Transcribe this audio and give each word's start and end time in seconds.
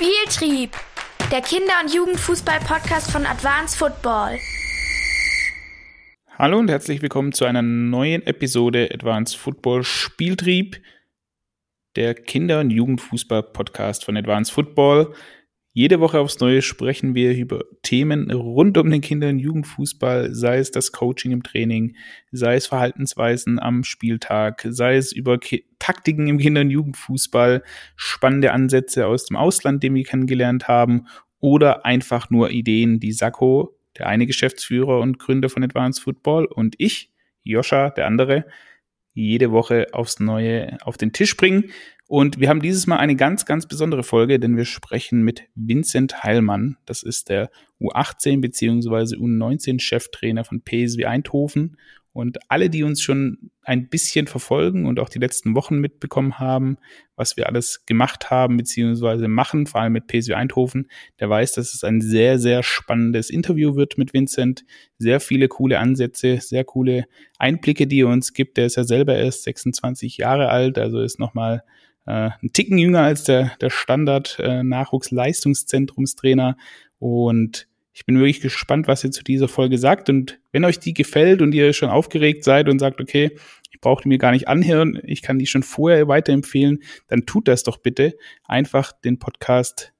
Spieltrieb, 0.00 0.70
der 1.30 1.42
Kinder- 1.42 1.74
und 1.82 1.92
Jugendfußball-Podcast 1.92 3.10
von 3.10 3.26
Advanced 3.26 3.76
Football. 3.76 4.38
Hallo 6.38 6.58
und 6.58 6.70
herzlich 6.70 7.02
willkommen 7.02 7.32
zu 7.34 7.44
einer 7.44 7.60
neuen 7.60 8.26
Episode 8.26 8.88
Advanced 8.94 9.36
Football 9.36 9.84
Spieltrieb, 9.84 10.80
der 11.96 12.14
Kinder- 12.14 12.60
und 12.60 12.70
Jugendfußball-Podcast 12.70 14.06
von 14.06 14.16
Advanced 14.16 14.54
Football. 14.54 15.14
Jede 15.72 16.00
Woche 16.00 16.18
aufs 16.18 16.40
Neue 16.40 16.62
sprechen 16.62 17.14
wir 17.14 17.32
über 17.36 17.62
Themen 17.82 18.32
rund 18.32 18.76
um 18.76 18.90
den 18.90 19.00
Kinder- 19.00 19.28
und 19.28 19.38
Jugendfußball, 19.38 20.34
sei 20.34 20.58
es 20.58 20.72
das 20.72 20.90
Coaching 20.90 21.30
im 21.30 21.44
Training, 21.44 21.94
sei 22.32 22.56
es 22.56 22.66
Verhaltensweisen 22.66 23.60
am 23.60 23.84
Spieltag, 23.84 24.66
sei 24.68 24.96
es 24.96 25.12
über 25.12 25.38
Ki 25.38 25.64
Taktiken 25.78 26.26
im 26.26 26.38
Kinder- 26.38 26.62
und 26.62 26.70
Jugendfußball, 26.70 27.62
spannende 27.94 28.52
Ansätze 28.52 29.06
aus 29.06 29.26
dem 29.26 29.36
Ausland, 29.36 29.82
den 29.84 29.94
wir 29.94 30.02
kennengelernt 30.02 30.66
haben, 30.66 31.06
oder 31.38 31.86
einfach 31.86 32.30
nur 32.30 32.50
Ideen, 32.50 32.98
die 32.98 33.12
Sakko, 33.12 33.78
der 33.96 34.08
eine 34.08 34.26
Geschäftsführer 34.26 34.98
und 34.98 35.18
Gründer 35.20 35.48
von 35.48 35.62
Advanced 35.62 36.02
Football, 36.02 36.46
und 36.46 36.74
ich, 36.78 37.12
Joscha, 37.44 37.90
der 37.90 38.06
andere, 38.06 38.44
jede 39.14 39.52
Woche 39.52 39.86
aufs 39.92 40.20
Neue 40.20 40.78
auf 40.82 40.96
den 40.96 41.12
Tisch 41.12 41.36
bringen. 41.36 41.70
Und 42.10 42.40
wir 42.40 42.48
haben 42.48 42.60
dieses 42.60 42.88
Mal 42.88 42.96
eine 42.96 43.14
ganz, 43.14 43.46
ganz 43.46 43.68
besondere 43.68 44.02
Folge, 44.02 44.40
denn 44.40 44.56
wir 44.56 44.64
sprechen 44.64 45.22
mit 45.22 45.44
Vincent 45.54 46.24
Heilmann. 46.24 46.76
Das 46.84 47.04
ist 47.04 47.28
der 47.28 47.52
U18 47.80 48.40
bzw. 48.40 49.14
U19-Cheftrainer 49.14 50.42
von 50.42 50.60
PSW 50.60 51.04
Eindhoven. 51.04 51.76
Und 52.12 52.38
alle, 52.48 52.68
die 52.68 52.82
uns 52.82 53.00
schon 53.00 53.52
ein 53.62 53.88
bisschen 53.88 54.26
verfolgen 54.26 54.86
und 54.86 54.98
auch 54.98 55.08
die 55.08 55.20
letzten 55.20 55.54
Wochen 55.54 55.78
mitbekommen 55.78 56.40
haben, 56.40 56.78
was 57.14 57.36
wir 57.36 57.46
alles 57.46 57.86
gemacht 57.86 58.28
haben 58.28 58.56
bzw. 58.56 59.28
machen, 59.28 59.68
vor 59.68 59.80
allem 59.80 59.92
mit 59.92 60.08
PSW 60.08 60.34
Eindhoven, 60.34 60.90
der 61.20 61.30
weiß, 61.30 61.52
dass 61.52 61.74
es 61.74 61.84
ein 61.84 62.00
sehr, 62.00 62.40
sehr 62.40 62.64
spannendes 62.64 63.30
Interview 63.30 63.76
wird 63.76 63.98
mit 63.98 64.12
Vincent. 64.14 64.64
Sehr 64.98 65.20
viele 65.20 65.46
coole 65.46 65.78
Ansätze, 65.78 66.40
sehr 66.40 66.64
coole 66.64 67.04
Einblicke, 67.38 67.86
die 67.86 68.00
er 68.00 68.08
uns 68.08 68.32
gibt. 68.32 68.56
Der 68.56 68.66
ist 68.66 68.74
ja 68.74 68.82
selber 68.82 69.14
erst 69.14 69.44
26 69.44 70.16
Jahre 70.16 70.48
alt, 70.48 70.76
also 70.76 71.00
ist 71.00 71.20
nochmal 71.20 71.62
äh, 72.10 72.30
ein 72.42 72.52
Ticken 72.52 72.76
jünger 72.76 73.02
als 73.02 73.24
der, 73.24 73.52
der 73.60 73.70
Standard 73.70 74.38
äh, 74.40 74.64
Nachwuchsleistungszentrumstrainer. 74.64 76.56
Und 76.98 77.68
ich 77.92 78.04
bin 78.04 78.18
wirklich 78.18 78.40
gespannt, 78.40 78.88
was 78.88 79.04
ihr 79.04 79.12
zu 79.12 79.22
dieser 79.22 79.46
Folge 79.46 79.78
sagt. 79.78 80.08
Und 80.08 80.40
wenn 80.50 80.64
euch 80.64 80.80
die 80.80 80.94
gefällt 80.94 81.40
und 81.40 81.54
ihr 81.54 81.72
schon 81.72 81.88
aufgeregt 81.88 82.42
seid 82.42 82.68
und 82.68 82.80
sagt, 82.80 83.00
okay, 83.00 83.30
ich 83.70 83.80
brauche 83.80 84.02
die 84.02 84.08
mir 84.08 84.18
gar 84.18 84.32
nicht 84.32 84.48
anhören, 84.48 85.00
ich 85.04 85.22
kann 85.22 85.38
die 85.38 85.46
schon 85.46 85.62
vorher 85.62 86.08
weiterempfehlen, 86.08 86.82
dann 87.06 87.26
tut 87.26 87.46
das 87.46 87.62
doch 87.62 87.78
bitte. 87.78 88.16
Einfach 88.44 88.92
den 88.92 89.18
Podcast 89.18 89.92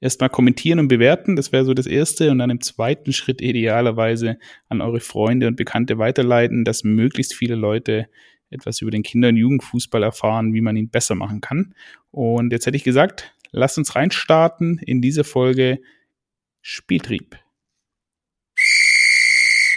erstmal 0.00 0.30
kommentieren 0.30 0.78
und 0.78 0.88
bewerten. 0.88 1.34
Das 1.34 1.50
wäre 1.50 1.64
so 1.64 1.74
das 1.74 1.86
Erste. 1.86 2.30
Und 2.30 2.38
dann 2.38 2.50
im 2.50 2.60
zweiten 2.60 3.12
Schritt 3.12 3.40
idealerweise 3.40 4.38
an 4.68 4.80
eure 4.80 5.00
Freunde 5.00 5.48
und 5.48 5.56
Bekannte 5.56 5.98
weiterleiten, 5.98 6.64
dass 6.64 6.84
möglichst 6.84 7.34
viele 7.34 7.56
Leute 7.56 8.06
etwas 8.50 8.80
über 8.80 8.90
den 8.90 9.02
Kinder- 9.02 9.28
und 9.28 9.36
Jugendfußball 9.36 10.02
erfahren, 10.02 10.54
wie 10.54 10.60
man 10.60 10.76
ihn 10.76 10.88
besser 10.88 11.14
machen 11.14 11.40
kann. 11.40 11.74
Und 12.10 12.52
jetzt 12.52 12.66
hätte 12.66 12.76
ich 12.76 12.84
gesagt, 12.84 13.34
lasst 13.50 13.78
uns 13.78 13.94
reinstarten 13.94 14.78
in 14.78 15.00
diese 15.00 15.24
Folge 15.24 15.80
Spieltrieb. 16.62 17.38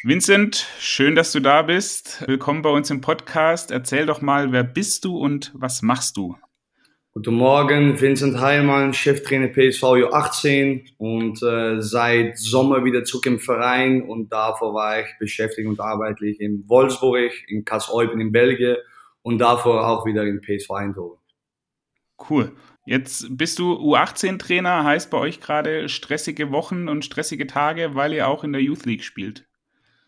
Vincent, 0.03 0.65
schön, 0.79 1.15
dass 1.15 1.33
du 1.33 1.41
da 1.41 1.61
bist. 1.61 2.25
Willkommen 2.25 2.61
bei 2.61 2.69
uns 2.69 2.89
im 2.89 3.01
Podcast. 3.01 3.69
Erzähl 3.69 4.05
doch 4.05 4.21
mal, 4.21 4.51
wer 4.53 4.63
bist 4.63 5.03
du 5.03 5.17
und 5.17 5.51
was 5.53 5.81
machst 5.81 6.15
du? 6.15 6.37
Guten 7.11 7.33
Morgen, 7.33 7.99
Vincent 7.99 8.39
Heilmann, 8.39 8.93
Cheftrainer 8.93 9.47
PSV 9.47 9.81
U18 9.81 10.91
und 10.99 11.41
äh, 11.41 11.81
seit 11.81 12.37
Sommer 12.37 12.85
wieder 12.85 13.03
zurück 13.03 13.25
im 13.25 13.39
Verein. 13.39 14.03
Und 14.03 14.31
davor 14.31 14.75
war 14.75 14.99
ich 14.99 15.07
beschäftigt 15.17 15.67
und 15.67 15.79
arbeitlich 15.79 16.39
in 16.39 16.69
Wolfsburg, 16.69 17.31
in 17.47 17.65
Kassel-Eupen 17.65 18.21
in 18.21 18.31
Belgien. 18.31 18.77
Und 19.23 19.39
davor 19.39 19.87
auch 19.87 20.05
wieder 20.05 20.23
in 20.23 20.39
PSV 20.39 20.69
Eindhoven. 20.69 21.17
Cool. 22.29 22.51
Jetzt 22.85 23.35
bist 23.35 23.57
du 23.57 23.73
U18-Trainer, 23.73 24.83
heißt 24.83 25.09
bei 25.09 25.17
euch 25.17 25.41
gerade 25.41 25.89
stressige 25.89 26.51
Wochen 26.51 26.87
und 26.87 27.03
stressige 27.03 27.47
Tage, 27.47 27.95
weil 27.95 28.13
ihr 28.13 28.27
auch 28.27 28.43
in 28.43 28.53
der 28.53 28.61
Youth 28.61 28.85
League 28.85 29.03
spielt 29.03 29.48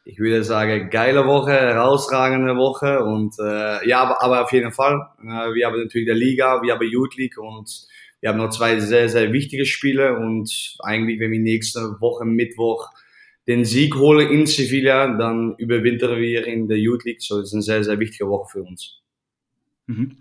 ich 0.03 0.19
würde 0.19 0.44
sagen, 0.44 0.89
geile 0.89 1.25
Woche, 1.28 1.51
herausragende 1.51 2.56
Woche 2.56 3.03
und 3.03 3.35
äh, 3.39 3.88
ja, 3.88 4.01
aber, 4.01 4.22
aber 4.23 4.44
auf 4.44 4.51
jeden 4.51 4.72
Fall. 4.72 5.00
Äh, 5.22 5.53
wir 5.53 5.67
haben 5.67 5.79
natürlich 5.79 6.07
der 6.07 6.16
Liga, 6.16 6.62
wir 6.62 6.73
haben 6.73 6.88
Youth 6.88 7.16
League 7.17 7.38
und 7.38 7.69
wir 8.19 8.29
haben 8.29 8.38
noch 8.38 8.50
zwei 8.50 8.79
sehr, 8.79 9.09
sehr 9.09 9.34
wichtige 9.34 9.66
Spiele 9.66 10.17
und 10.17 10.75
eigentlich, 10.79 11.19
wenn 11.19 11.31
wir 11.31 11.39
nächste 11.39 11.97
Woche 12.00 12.25
Mittwoch 12.25 12.89
den 13.47 13.66
Sieg 13.66 13.95
holen 13.95 14.29
in 14.29 14.45
Sevilla, 14.45 15.17
dann 15.17 15.56
überwintern 15.57 16.19
wir 16.19 16.45
in 16.45 16.68
der 16.68 16.78
Youth 16.78 17.03
League. 17.06 17.22
So, 17.22 17.38
das 17.38 17.47
ist 17.47 17.53
eine 17.53 17.63
sehr, 17.63 17.83
sehr 17.83 18.00
wichtige 18.00 18.29
Woche 18.29 18.51
für 18.51 18.63
uns. 18.63 19.01
Mhm. 19.88 20.18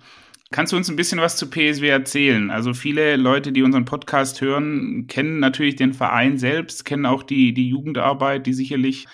Kannst 0.53 0.73
du 0.73 0.77
uns 0.77 0.91
ein 0.91 0.97
bisschen 0.97 1.21
was 1.21 1.37
zu 1.37 1.49
PSW 1.49 1.87
erzählen? 1.89 2.51
Also 2.51 2.75
viele 2.75 3.17
Leute, 3.17 3.53
die 3.53 3.63
unseren 3.63 3.85
Podcast 3.85 4.41
hören, 4.41 5.07
kennen 5.07 5.39
natürlich 5.39 5.77
den 5.77 5.93
Verein 5.93 6.39
selbst, 6.39 6.85
kennen 6.85 7.07
auch 7.07 7.23
die, 7.23 7.55
die 7.55 7.69
Jugendarbeit, 7.69 8.47
die 8.47 8.53
sicherlich 8.53 9.07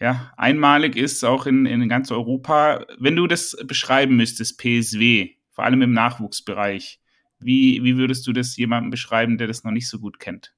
ja, 0.00 0.32
einmalig 0.36 0.96
ist, 0.96 1.24
auch 1.24 1.46
in, 1.46 1.66
in 1.66 1.88
ganz 1.88 2.10
Europa. 2.10 2.84
Wenn 2.98 3.16
du 3.16 3.26
das 3.26 3.56
beschreiben 3.66 4.16
müsstest, 4.16 4.58
PSW, 4.58 5.30
vor 5.52 5.64
allem 5.64 5.82
im 5.82 5.92
Nachwuchsbereich, 5.92 7.00
wie, 7.38 7.82
wie 7.84 7.96
würdest 7.96 8.26
du 8.26 8.32
das 8.32 8.56
jemandem 8.56 8.90
beschreiben, 8.90 9.38
der 9.38 9.46
das 9.46 9.64
noch 9.64 9.72
nicht 9.72 9.88
so 9.88 9.98
gut 9.98 10.18
kennt? 10.18 10.54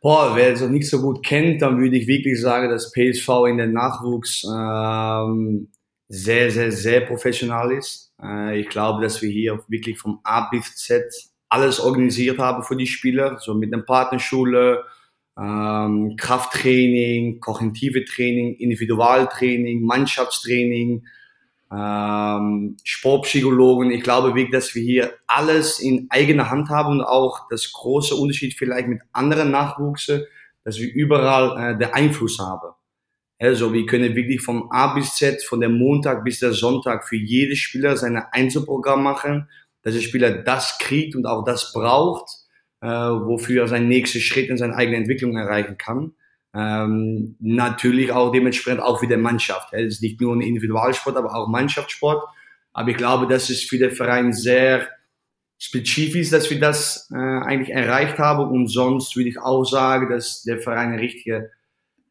Boah, 0.00 0.36
wer 0.36 0.52
es 0.52 0.60
noch 0.60 0.68
nicht 0.68 0.88
so 0.88 1.00
gut 1.00 1.24
kennt, 1.24 1.60
dann 1.60 1.78
würde 1.78 1.96
ich 1.96 2.06
wirklich 2.06 2.40
sagen, 2.40 2.70
dass 2.70 2.92
PSV 2.92 3.28
in 3.48 3.56
der 3.56 3.66
Nachwuchs 3.66 4.44
ähm, 4.44 5.72
sehr, 6.06 6.50
sehr, 6.50 6.70
sehr 6.70 7.00
professional 7.00 7.72
ist. 7.72 8.14
Äh, 8.22 8.60
ich 8.60 8.68
glaube, 8.68 9.02
dass 9.02 9.20
wir 9.22 9.30
hier 9.30 9.60
wirklich 9.66 9.98
vom 9.98 10.20
A 10.22 10.48
bis 10.50 10.76
Z 10.76 11.04
alles 11.48 11.80
organisiert 11.80 12.38
haben 12.38 12.62
für 12.62 12.76
die 12.76 12.86
Spieler, 12.86 13.38
so 13.38 13.54
mit 13.54 13.72
einer 13.72 13.82
Partnerschule, 13.82 14.84
ähm, 15.38 16.16
Krafttraining, 16.16 17.40
kognitive 17.40 18.04
Training, 18.04 18.56
Individualtraining, 18.56 19.82
Mannschaftstraining, 19.82 21.06
ähm, 21.70 22.76
Sportpsychologen. 22.82 23.90
Ich 23.90 24.02
glaube 24.02 24.28
wirklich, 24.28 24.50
dass 24.50 24.74
wir 24.74 24.82
hier 24.82 25.12
alles 25.26 25.78
in 25.78 26.08
eigener 26.10 26.50
Hand 26.50 26.70
haben 26.70 26.98
und 26.98 27.02
auch 27.02 27.46
das 27.50 27.72
große 27.72 28.14
Unterschied 28.14 28.54
vielleicht 28.54 28.88
mit 28.88 29.02
anderen 29.12 29.50
Nachwuchse, 29.50 30.26
dass 30.64 30.78
wir 30.78 30.92
überall 30.92 31.74
äh, 31.74 31.78
den 31.78 31.92
Einfluss 31.92 32.38
haben. 32.38 32.74
Also 33.38 33.72
wir 33.72 33.86
können 33.86 34.16
wirklich 34.16 34.42
vom 34.42 34.72
A 34.72 34.94
bis 34.94 35.14
Z, 35.14 35.44
von 35.44 35.60
der 35.60 35.68
Montag 35.68 36.24
bis 36.24 36.40
der 36.40 36.52
Sonntag 36.52 37.06
für 37.06 37.16
jede 37.16 37.54
Spieler 37.54 37.96
sein 37.96 38.16
Einzelprogramm 38.32 39.04
machen, 39.04 39.48
dass 39.82 39.94
der 39.94 40.00
Spieler 40.00 40.42
das 40.42 40.78
kriegt 40.78 41.14
und 41.14 41.26
auch 41.26 41.44
das 41.44 41.72
braucht 41.72 42.28
äh, 42.80 42.86
wofür 42.86 43.62
er 43.62 43.68
seinen 43.68 43.88
nächsten 43.88 44.20
Schritt 44.20 44.48
in 44.48 44.56
seine 44.56 44.76
eigene 44.76 44.96
Entwicklung 44.96 45.36
erreichen 45.36 45.78
kann. 45.78 46.12
Ähm, 46.54 47.36
natürlich 47.40 48.12
auch 48.12 48.32
dementsprechend 48.32 48.80
auch 48.80 49.00
für 49.00 49.06
die 49.06 49.16
Mannschaft. 49.16 49.72
Es 49.72 49.94
ist 49.94 50.02
nicht 50.02 50.20
nur 50.20 50.34
ein 50.34 50.40
Individualsport, 50.40 51.16
aber 51.16 51.34
auch 51.34 51.48
Mannschaftssport. 51.48 52.22
Aber 52.72 52.90
ich 52.90 52.96
glaube, 52.96 53.26
das 53.26 53.50
ist 53.50 53.68
für 53.68 53.78
den 53.78 53.90
Verein 53.90 54.32
sehr 54.32 54.88
spezifisch, 55.58 56.30
dass 56.30 56.48
wir 56.50 56.60
das 56.60 57.10
äh, 57.12 57.16
eigentlich 57.16 57.74
erreicht 57.74 58.18
haben. 58.18 58.50
Und 58.50 58.68
sonst 58.68 59.16
würde 59.16 59.28
ich 59.28 59.38
auch 59.38 59.64
sagen, 59.64 60.08
dass 60.10 60.42
der 60.44 60.58
Verein 60.58 60.92
ein 60.92 60.98
richtiger, 60.98 61.46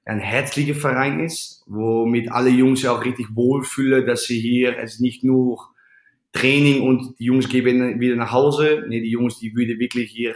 ein 0.06 0.20
herzlicher 0.20 0.76
Verein 0.76 1.20
ist, 1.20 1.64
womit 1.66 2.32
alle 2.32 2.50
Jungs 2.50 2.86
auch 2.86 3.04
richtig 3.04 3.28
wohlfühlen, 3.36 4.06
dass 4.06 4.26
sie 4.26 4.40
hier 4.40 4.78
es 4.78 5.00
nicht 5.00 5.24
nur 5.24 5.60
Training 6.34 6.82
und 6.82 7.18
die 7.20 7.26
Jungs 7.26 7.50
gehen 7.50 8.00
wieder 8.00 8.16
nach 8.16 8.32
Hause. 8.32 8.86
Nee, 8.88 9.02
die 9.02 9.10
Jungs, 9.10 9.40
die 9.40 9.56
würde 9.56 9.80
wirklich 9.80 10.12
hier 10.12 10.36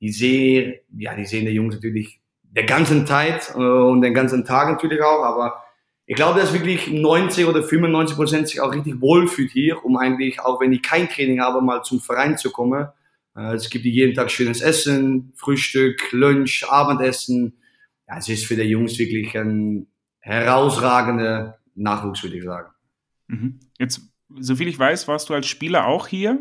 die 0.00 0.10
sehen, 0.10 0.74
ja, 0.96 1.14
die 1.14 1.24
sehen 1.24 1.46
die 1.46 1.52
Jungs 1.52 1.74
natürlich 1.74 2.20
der 2.42 2.64
ganzen 2.64 3.06
Zeit 3.06 3.52
äh, 3.54 3.58
und 3.58 4.00
den 4.00 4.14
ganzen 4.14 4.44
Tag 4.44 4.70
natürlich 4.70 5.02
auch, 5.02 5.22
aber 5.22 5.62
ich 6.06 6.16
glaube, 6.16 6.40
dass 6.40 6.54
wirklich 6.54 6.88
90 6.88 7.44
oder 7.44 7.62
95 7.62 8.16
Prozent 8.16 8.48
sich 8.48 8.60
auch 8.62 8.72
richtig 8.72 8.98
wohlfühlt 9.00 9.50
hier, 9.50 9.84
um 9.84 9.98
eigentlich, 9.98 10.40
auch 10.40 10.58
wenn 10.58 10.70
die 10.70 10.80
kein 10.80 11.06
Training 11.08 11.42
haben, 11.42 11.66
mal 11.66 11.82
zum 11.82 12.00
Verein 12.00 12.38
zu 12.38 12.50
kommen. 12.50 12.88
Äh, 13.36 13.54
es 13.54 13.68
gibt 13.68 13.84
jeden 13.84 14.14
Tag 14.14 14.30
schönes 14.30 14.62
Essen, 14.62 15.32
Frühstück, 15.36 16.10
Lunch, 16.12 16.64
Abendessen. 16.66 17.58
Ja, 18.08 18.16
es 18.16 18.28
ist 18.28 18.46
für 18.46 18.56
die 18.56 18.62
Jungs 18.62 18.98
wirklich 18.98 19.36
ein 19.36 19.86
herausragender 20.20 21.58
Nachwuchs, 21.74 22.22
würde 22.22 22.38
ich 22.38 22.44
sagen. 22.44 22.70
Mhm. 23.26 23.60
Jetzt, 23.78 24.00
soviel 24.40 24.68
ich 24.68 24.78
weiß, 24.78 25.08
warst 25.08 25.28
du 25.28 25.34
als 25.34 25.46
Spieler 25.46 25.86
auch 25.86 26.08
hier 26.08 26.38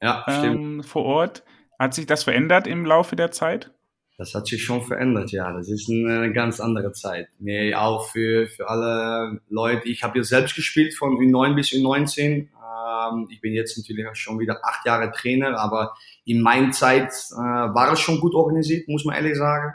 ja, 0.00 0.24
ähm, 0.28 0.84
vor 0.84 1.04
Ort. 1.04 1.42
Hat 1.78 1.94
sich 1.94 2.06
das 2.06 2.24
verändert 2.24 2.66
im 2.66 2.84
Laufe 2.84 3.16
der 3.16 3.30
Zeit? 3.30 3.72
Das 4.16 4.34
hat 4.34 4.48
sich 4.48 4.64
schon 4.64 4.82
verändert, 4.82 5.30
ja. 5.30 5.52
Das 5.52 5.68
ist 5.68 5.88
eine 5.88 6.32
ganz 6.32 6.58
andere 6.58 6.90
Zeit. 6.90 7.28
Nee, 7.38 7.72
auch 7.74 8.10
für, 8.10 8.48
für 8.48 8.68
alle 8.68 9.40
Leute. 9.48 9.88
Ich 9.88 10.02
habe 10.02 10.14
hier 10.14 10.24
selbst 10.24 10.56
gespielt 10.56 10.94
von 10.94 11.16
U9 11.16 11.54
bis 11.54 11.68
U19. 11.68 12.48
Ähm, 12.48 13.28
ich 13.30 13.40
bin 13.40 13.52
jetzt 13.52 13.78
natürlich 13.78 14.08
auch 14.08 14.16
schon 14.16 14.40
wieder 14.40 14.58
acht 14.64 14.84
Jahre 14.84 15.12
Trainer, 15.12 15.56
aber 15.56 15.94
in 16.24 16.40
meiner 16.40 16.72
Zeit 16.72 17.12
äh, 17.12 17.36
war 17.36 17.92
es 17.92 18.00
schon 18.00 18.18
gut 18.18 18.34
organisiert, 18.34 18.88
muss 18.88 19.04
man 19.04 19.14
ehrlich 19.14 19.36
sagen. 19.36 19.74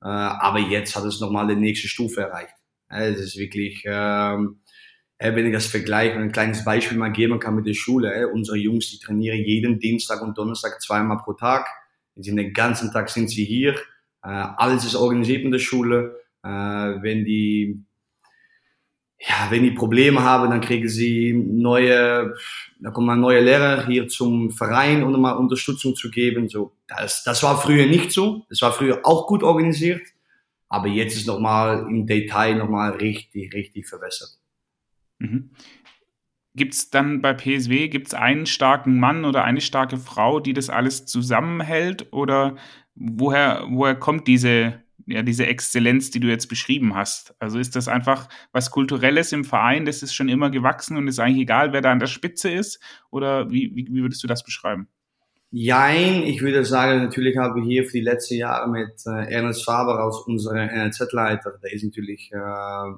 Äh, 0.00 0.06
aber 0.06 0.58
jetzt 0.58 0.96
hat 0.96 1.04
es 1.04 1.20
nochmal 1.20 1.46
die 1.48 1.56
nächste 1.56 1.86
Stufe 1.86 2.22
erreicht. 2.22 2.54
Es 2.88 3.20
ist 3.20 3.36
wirklich, 3.36 3.82
ähm, 3.84 4.61
wenn 5.22 5.46
ich 5.46 5.52
das 5.52 5.66
vergleiche, 5.66 6.18
ein 6.18 6.32
kleines 6.32 6.64
Beispiel 6.64 6.98
mal 6.98 7.12
geben 7.12 7.38
kann 7.38 7.54
mit 7.54 7.66
der 7.66 7.74
Schule. 7.74 8.28
Unsere 8.28 8.56
Jungs, 8.56 8.90
die 8.90 8.98
trainieren 8.98 9.38
jeden 9.38 9.78
Dienstag 9.78 10.22
und 10.22 10.36
Donnerstag 10.36 10.80
zweimal 10.80 11.18
pro 11.18 11.32
Tag 11.34 11.66
sind 12.16 12.36
den 12.36 12.52
ganzen 12.52 12.92
Tag 12.92 13.08
sind 13.08 13.28
sie 13.28 13.44
hier. 13.44 13.74
Äh, 14.22 14.28
alles 14.28 14.84
ist 14.84 14.96
organisiert 14.96 15.42
in 15.44 15.50
der 15.50 15.58
Schule. 15.58 16.20
Äh, 16.42 16.48
wenn 16.48 17.24
die 17.24 17.84
ja, 19.24 19.46
wenn 19.50 19.62
die 19.62 19.70
Probleme 19.70 20.20
haben, 20.24 20.50
dann 20.50 20.60
kriegen 20.60 20.88
sie 20.88 21.32
neue, 21.32 22.34
da 22.80 22.90
kommen 22.90 23.06
mal 23.06 23.16
neue 23.16 23.40
Lehrer 23.40 23.86
hier 23.86 24.08
zum 24.08 24.50
Verein, 24.50 25.04
um 25.04 25.20
mal 25.20 25.34
Unterstützung 25.34 25.94
zu 25.94 26.10
geben. 26.10 26.48
So, 26.48 26.72
das, 26.88 27.22
das 27.22 27.40
war 27.44 27.60
früher 27.60 27.86
nicht 27.86 28.10
so. 28.10 28.44
Das 28.48 28.60
war 28.62 28.72
früher 28.72 29.00
auch 29.04 29.28
gut 29.28 29.44
organisiert. 29.44 30.02
Aber 30.68 30.88
jetzt 30.88 31.16
ist 31.16 31.28
nochmal 31.28 31.86
im 31.88 32.04
Detail 32.04 32.56
nochmal 32.56 32.92
richtig, 32.92 33.54
richtig 33.54 33.86
verbessert. 33.86 34.41
Mhm. 35.22 35.50
Gibt 36.54 36.74
es 36.74 36.90
dann 36.90 37.22
bei 37.22 37.32
PSW, 37.32 37.88
gibt 37.88 38.08
es 38.08 38.14
einen 38.14 38.44
starken 38.44 39.00
Mann 39.00 39.24
oder 39.24 39.44
eine 39.44 39.62
starke 39.62 39.96
Frau, 39.96 40.38
die 40.38 40.52
das 40.52 40.68
alles 40.68 41.06
zusammenhält? 41.06 42.12
Oder 42.12 42.56
woher, 42.94 43.64
woher 43.70 43.94
kommt 43.94 44.28
diese, 44.28 44.82
ja, 45.06 45.22
diese 45.22 45.46
Exzellenz, 45.46 46.10
die 46.10 46.20
du 46.20 46.28
jetzt 46.28 46.48
beschrieben 46.48 46.94
hast? 46.94 47.34
Also 47.38 47.58
ist 47.58 47.74
das 47.74 47.88
einfach 47.88 48.28
was 48.52 48.70
Kulturelles 48.70 49.32
im 49.32 49.44
Verein, 49.44 49.86
das 49.86 50.02
ist 50.02 50.14
schon 50.14 50.28
immer 50.28 50.50
gewachsen 50.50 50.98
und 50.98 51.08
ist 51.08 51.20
eigentlich 51.20 51.42
egal, 51.42 51.72
wer 51.72 51.80
da 51.80 51.90
an 51.90 52.00
der 52.00 52.06
Spitze 52.06 52.50
ist? 52.50 52.82
Oder 53.10 53.50
wie, 53.50 53.74
wie, 53.74 53.86
wie 53.90 54.02
würdest 54.02 54.22
du 54.22 54.26
das 54.26 54.44
beschreiben? 54.44 54.88
Jein, 55.54 56.22
ich 56.22 56.40
würde 56.40 56.64
sagen, 56.64 57.02
natürlich 57.02 57.36
haben 57.36 57.54
wir 57.56 57.62
hier 57.62 57.84
für 57.84 57.98
die 57.98 58.00
letzten 58.00 58.36
Jahre 58.36 58.70
mit 58.70 58.94
äh, 59.04 59.30
Ernest 59.30 59.66
Faber 59.66 59.98
als 59.98 60.16
unser 60.26 60.54
NLZ-Leiter, 60.54 61.58
der 61.62 61.72
ist 61.74 61.84
natürlich 61.84 62.30
äh, 62.32 62.38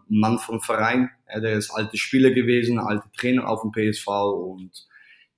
Mann 0.08 0.38
vom 0.38 0.60
Verein, 0.60 1.10
äh, 1.26 1.40
der 1.40 1.54
ist 1.54 1.72
alte 1.72 1.96
Spieler 1.96 2.30
gewesen, 2.30 2.78
alte 2.78 3.10
Trainer 3.18 3.48
auf 3.48 3.62
dem 3.62 3.72
PSV 3.72 4.06
und 4.06 4.70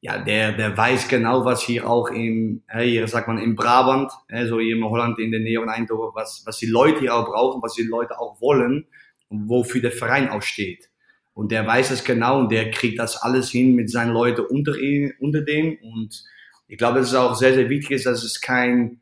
ja, 0.03 0.19
der, 0.19 0.53
der 0.53 0.77
weiß 0.77 1.09
genau, 1.09 1.47
was 1.47 1.63
hier 1.63 1.89
auch 1.89 2.11
im, 2.11 2.63
äh, 2.69 2.85
hier 2.85 3.09
sagt 3.09 3.29
man 3.29 3.39
in 3.39 3.57
Brabant, 3.57 4.13
äh, 4.29 4.45
so 4.47 4.61
hier 4.61 4.77
in 4.77 4.85
Holland 4.85 5.19
in 5.19 5.31
der 5.31 5.41
Nähe 5.41 5.59
von 5.59 5.71
Eindhoven, 5.71 6.11
was, 6.13 6.43
was 6.45 6.59
die 6.59 6.67
Leute 6.67 7.01
hier 7.01 7.15
auch 7.15 7.25
brauchen, 7.25 7.63
was 7.63 7.73
die 7.73 7.85
Leute 7.85 8.21
auch 8.21 8.43
wollen 8.43 8.89
und 9.31 9.49
wofür 9.49 9.81
der 9.81 9.93
Verein 9.93 10.29
auch 10.29 10.43
steht. 10.43 10.91
Und 11.33 11.51
der 11.51 11.67
weiß 11.67 11.93
es 11.93 12.05
genau 12.05 12.41
und 12.41 12.53
der 12.53 12.71
kriegt 12.71 12.99
das 12.99 13.17
alles 13.17 13.51
hin 13.51 13.75
mit 13.75 13.91
seinen 13.91 14.13
Leuten 14.13 14.43
unter, 14.43 14.75
unter 15.19 15.41
dem 15.41 15.79
und 15.81 16.27
ich 16.69 16.79
glaube, 16.79 17.01
es 17.01 17.15
auch 17.15 17.35
sehr, 17.35 17.55
sehr 17.55 17.69
wichtig 17.69 17.93
ist, 17.93 18.07
dass 18.07 18.25
es 18.25 18.41
kein, 18.41 19.01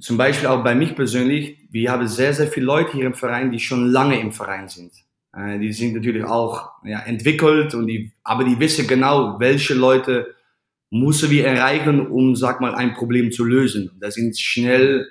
zum 0.00 0.16
Beispiel 0.16 0.48
auch 0.48 0.64
bei 0.64 0.74
mich 0.74 0.96
persönlich, 0.96 1.58
wir 1.70 1.92
haben 1.92 2.06
sehr, 2.08 2.34
sehr 2.34 2.48
viele 2.48 2.66
Leute 2.66 2.92
hier 2.92 3.06
im 3.06 3.14
Verein, 3.14 3.50
die 3.50 3.60
schon 3.60 3.86
lange 3.86 4.20
im 4.20 4.32
Verein 4.32 4.68
sind. 4.68 4.92
Äh, 5.32 5.58
die 5.58 5.72
sind 5.72 5.94
natürlich 5.94 6.24
auch 6.24 6.72
ja, 6.84 7.00
entwickelt 7.00 7.74
und 7.74 7.86
die, 7.86 8.12
aber 8.24 8.44
die 8.44 8.58
wissen 8.58 8.86
genau, 8.86 9.38
welche 9.38 9.74
Leute 9.74 10.34
müssen 10.90 11.30
wir 11.30 11.46
erreichen, 11.46 12.06
um, 12.06 12.36
sag 12.36 12.60
mal, 12.60 12.74
ein 12.74 12.94
Problem 12.94 13.32
zu 13.32 13.44
lösen. 13.44 13.92
Das 14.00 14.14
sind 14.14 14.38
schnell, 14.38 15.08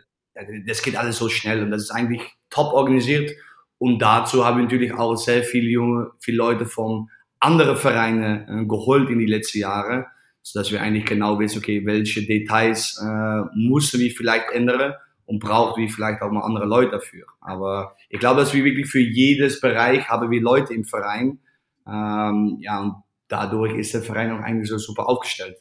das 0.65 0.81
geht 0.81 0.95
alles 0.95 1.17
so 1.17 1.29
schnell 1.29 1.63
und 1.63 1.71
das 1.71 1.83
ist 1.83 1.91
eigentlich 1.91 2.21
top 2.49 2.73
organisiert. 2.73 3.31
Und 3.77 3.99
dazu 3.99 4.45
habe 4.45 4.59
ich 4.59 4.63
natürlich 4.65 4.93
auch 4.93 5.15
sehr 5.15 5.43
viele 5.43 5.69
junge, 5.69 6.11
viele 6.19 6.37
Leute 6.37 6.65
von 6.65 7.09
anderen 7.39 7.75
Vereinen 7.75 8.47
äh, 8.47 8.65
geholt 8.65 9.09
in 9.09 9.19
die 9.19 9.25
letzten 9.25 9.59
Jahre 9.59 10.07
sodass 10.43 10.71
wir 10.71 10.81
eigentlich 10.81 11.05
genau 11.05 11.39
wissen, 11.39 11.57
okay, 11.59 11.85
welche 11.85 12.21
Details 12.25 13.01
äh, 13.01 13.41
müssen 13.55 13.99
wir 13.99 14.11
vielleicht 14.11 14.51
ändern 14.51 14.93
und 15.25 15.39
braucht 15.39 15.77
wir 15.77 15.89
vielleicht 15.89 16.21
auch 16.21 16.31
mal 16.31 16.41
andere 16.41 16.65
Leute 16.65 16.91
dafür. 16.91 17.25
Aber 17.39 17.95
ich 18.09 18.19
glaube, 18.19 18.41
dass 18.41 18.53
wir 18.53 18.63
wirklich 18.63 18.87
für 18.87 18.99
jedes 18.99 19.61
Bereich 19.61 20.07
haben 20.09 20.29
wir 20.29 20.41
Leute 20.41 20.73
im 20.73 20.83
Verein. 20.83 21.39
Ähm, 21.87 22.57
ja, 22.59 22.81
und 22.81 22.95
dadurch 23.29 23.75
ist 23.75 23.93
der 23.93 24.01
Verein 24.01 24.31
auch 24.31 24.43
eigentlich 24.43 24.69
so 24.69 24.77
super 24.77 25.07
aufgestellt. 25.07 25.57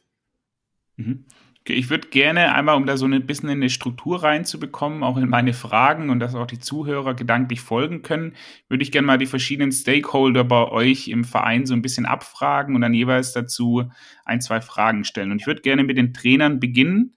Mhm. 0.97 1.25
Ich 1.65 1.91
würde 1.91 2.09
gerne 2.09 2.55
einmal, 2.55 2.77
um 2.77 2.87
da 2.87 2.97
so 2.97 3.07
ein 3.07 3.27
bisschen 3.27 3.49
in 3.49 3.59
eine 3.59 3.71
Struktur 3.71 4.23
reinzubekommen, 4.23 5.05
auch 5.05 5.17
in 5.17 5.29
meine 5.29 5.53
Fragen 5.53 6.11
und 6.11 6.19
dass 6.19 6.35
auch 6.35 6.47
die 6.47 6.59
Zuhörer 6.59 7.15
gedanklich 7.15 7.61
folgen 7.61 8.03
können, 8.03 8.35
würde 8.69 8.83
ich 8.83 8.91
gerne 8.91 9.07
mal 9.07 9.19
die 9.19 9.27
verschiedenen 9.27 9.71
Stakeholder 9.71 10.43
bei 10.43 10.69
euch 10.69 11.07
im 11.07 11.23
Verein 11.23 11.65
so 11.65 11.75
ein 11.75 11.83
bisschen 11.83 12.05
abfragen 12.05 12.75
und 12.75 12.81
dann 12.81 12.95
jeweils 12.95 13.33
dazu 13.33 13.91
ein, 14.25 14.41
zwei 14.41 14.61
Fragen 14.61 15.05
stellen. 15.05 15.31
Und 15.31 15.41
ich 15.41 15.47
würde 15.47 15.63
gerne 15.63 15.85
mit 15.85 15.97
den 15.97 16.13
Trainern 16.13 16.59
beginnen. 16.59 17.17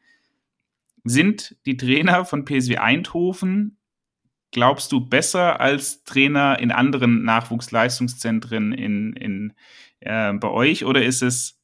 Sind 1.03 1.55
die 1.65 1.77
Trainer 1.77 2.25
von 2.25 2.45
PSW 2.45 2.77
Eindhoven, 2.77 3.77
glaubst 4.51 4.91
du, 4.91 5.01
besser 5.01 5.59
als 5.59 6.03
Trainer 6.03 6.59
in 6.59 6.71
anderen 6.71 7.23
Nachwuchsleistungszentren 7.23 8.73
in, 8.73 9.13
in, 9.13 9.53
äh, 10.01 10.33
bei 10.33 10.47
euch 10.49 10.85
oder 10.85 11.03
ist 11.03 11.21
es 11.21 11.54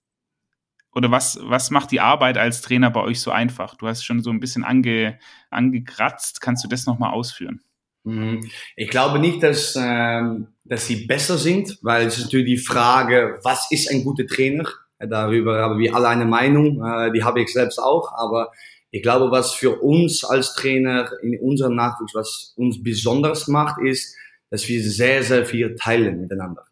oder 0.94 1.12
was, 1.12 1.40
was 1.42 1.72
macht 1.72 1.92
die 1.92 2.02
Arbeit 2.02 2.38
als 2.38 2.62
Trainer 2.62 2.90
bei 2.90 3.02
euch 3.02 3.22
so 3.22 3.32
einfach? 3.32 3.76
Du 3.76 3.88
hast 3.88 4.04
schon 4.04 4.22
so 4.22 4.30
ein 4.30 4.40
bisschen 4.40 4.64
ange, 4.64 5.18
angekratzt. 5.50 6.42
Kannst 6.42 6.64
du 6.64 6.68
das 6.68 6.86
nochmal 6.86 7.14
ausführen? 7.14 7.62
Mhm. 8.04 8.50
Ich 8.76 8.90
glaube 8.90 9.20
nicht, 9.20 9.42
dass, 9.44 9.76
ähm, 9.80 10.48
dass 10.66 10.88
sie 10.88 11.06
besser 11.06 11.38
sind, 11.38 11.78
weil 11.82 12.08
es 12.08 12.18
ist 12.18 12.26
natürlich 12.26 12.60
die 12.60 12.66
Frage, 12.66 13.40
was 13.44 13.68
ist 13.72 13.90
ein 13.90 14.04
guter 14.04 14.26
Trainer? 14.26 14.68
Darüber 15.00 15.62
haben 15.62 15.80
wir 15.80 15.96
alle 15.96 16.10
eine 16.10 16.26
Meinung, 16.26 16.84
äh, 16.86 17.12
die 17.12 17.24
habe 17.24 17.42
ich 17.42 17.52
selbst 17.52 17.80
auch, 17.80 18.12
aber 18.14 18.52
ich 18.92 19.02
glaube, 19.02 19.32
was 19.32 19.54
für 19.54 19.82
uns 19.82 20.24
als 20.24 20.54
Trainer 20.54 21.10
in 21.24 21.40
unserem 21.40 21.76
Nachwuchs, 21.76 22.14
was 22.14 22.54
uns 22.58 22.84
besonders 22.84 23.48
macht, 23.48 23.82
ist, 23.82 24.16
dass 24.50 24.68
wir 24.68 24.84
sehr, 24.84 25.24
sehr 25.24 25.46
viel 25.46 25.76
teilen 25.76 26.22
miteinander. 26.22 26.66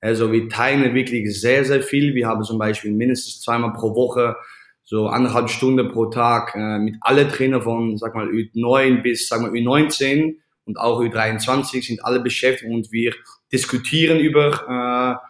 Also 0.00 0.32
wir 0.32 0.48
teilen 0.48 0.94
wirklich 0.94 1.40
sehr, 1.40 1.64
sehr 1.64 1.82
viel. 1.82 2.14
Wir 2.14 2.26
haben 2.26 2.44
zum 2.44 2.58
Beispiel 2.58 2.92
mindestens 2.92 3.40
zweimal 3.40 3.72
pro 3.72 3.94
Woche 3.94 4.36
so 4.84 5.08
anderthalb 5.08 5.50
Stunden 5.50 5.90
pro 5.90 6.06
Tag 6.06 6.54
äh, 6.54 6.78
mit 6.78 6.96
alle 7.00 7.28
Trainer 7.28 7.60
von, 7.60 7.96
sag 7.96 8.14
mal, 8.14 8.28
Ü9 8.28 9.02
bis, 9.02 9.28
sag 9.28 9.40
mal, 9.40 9.50
Ü19 9.50 10.36
und 10.64 10.78
auch 10.78 11.00
Ü23 11.00 11.84
sind 11.84 12.04
alle 12.04 12.20
beschäftigt 12.20 12.70
und 12.70 12.92
wir 12.92 13.12
diskutieren 13.52 14.20
über 14.20 15.18
äh, 15.20 15.26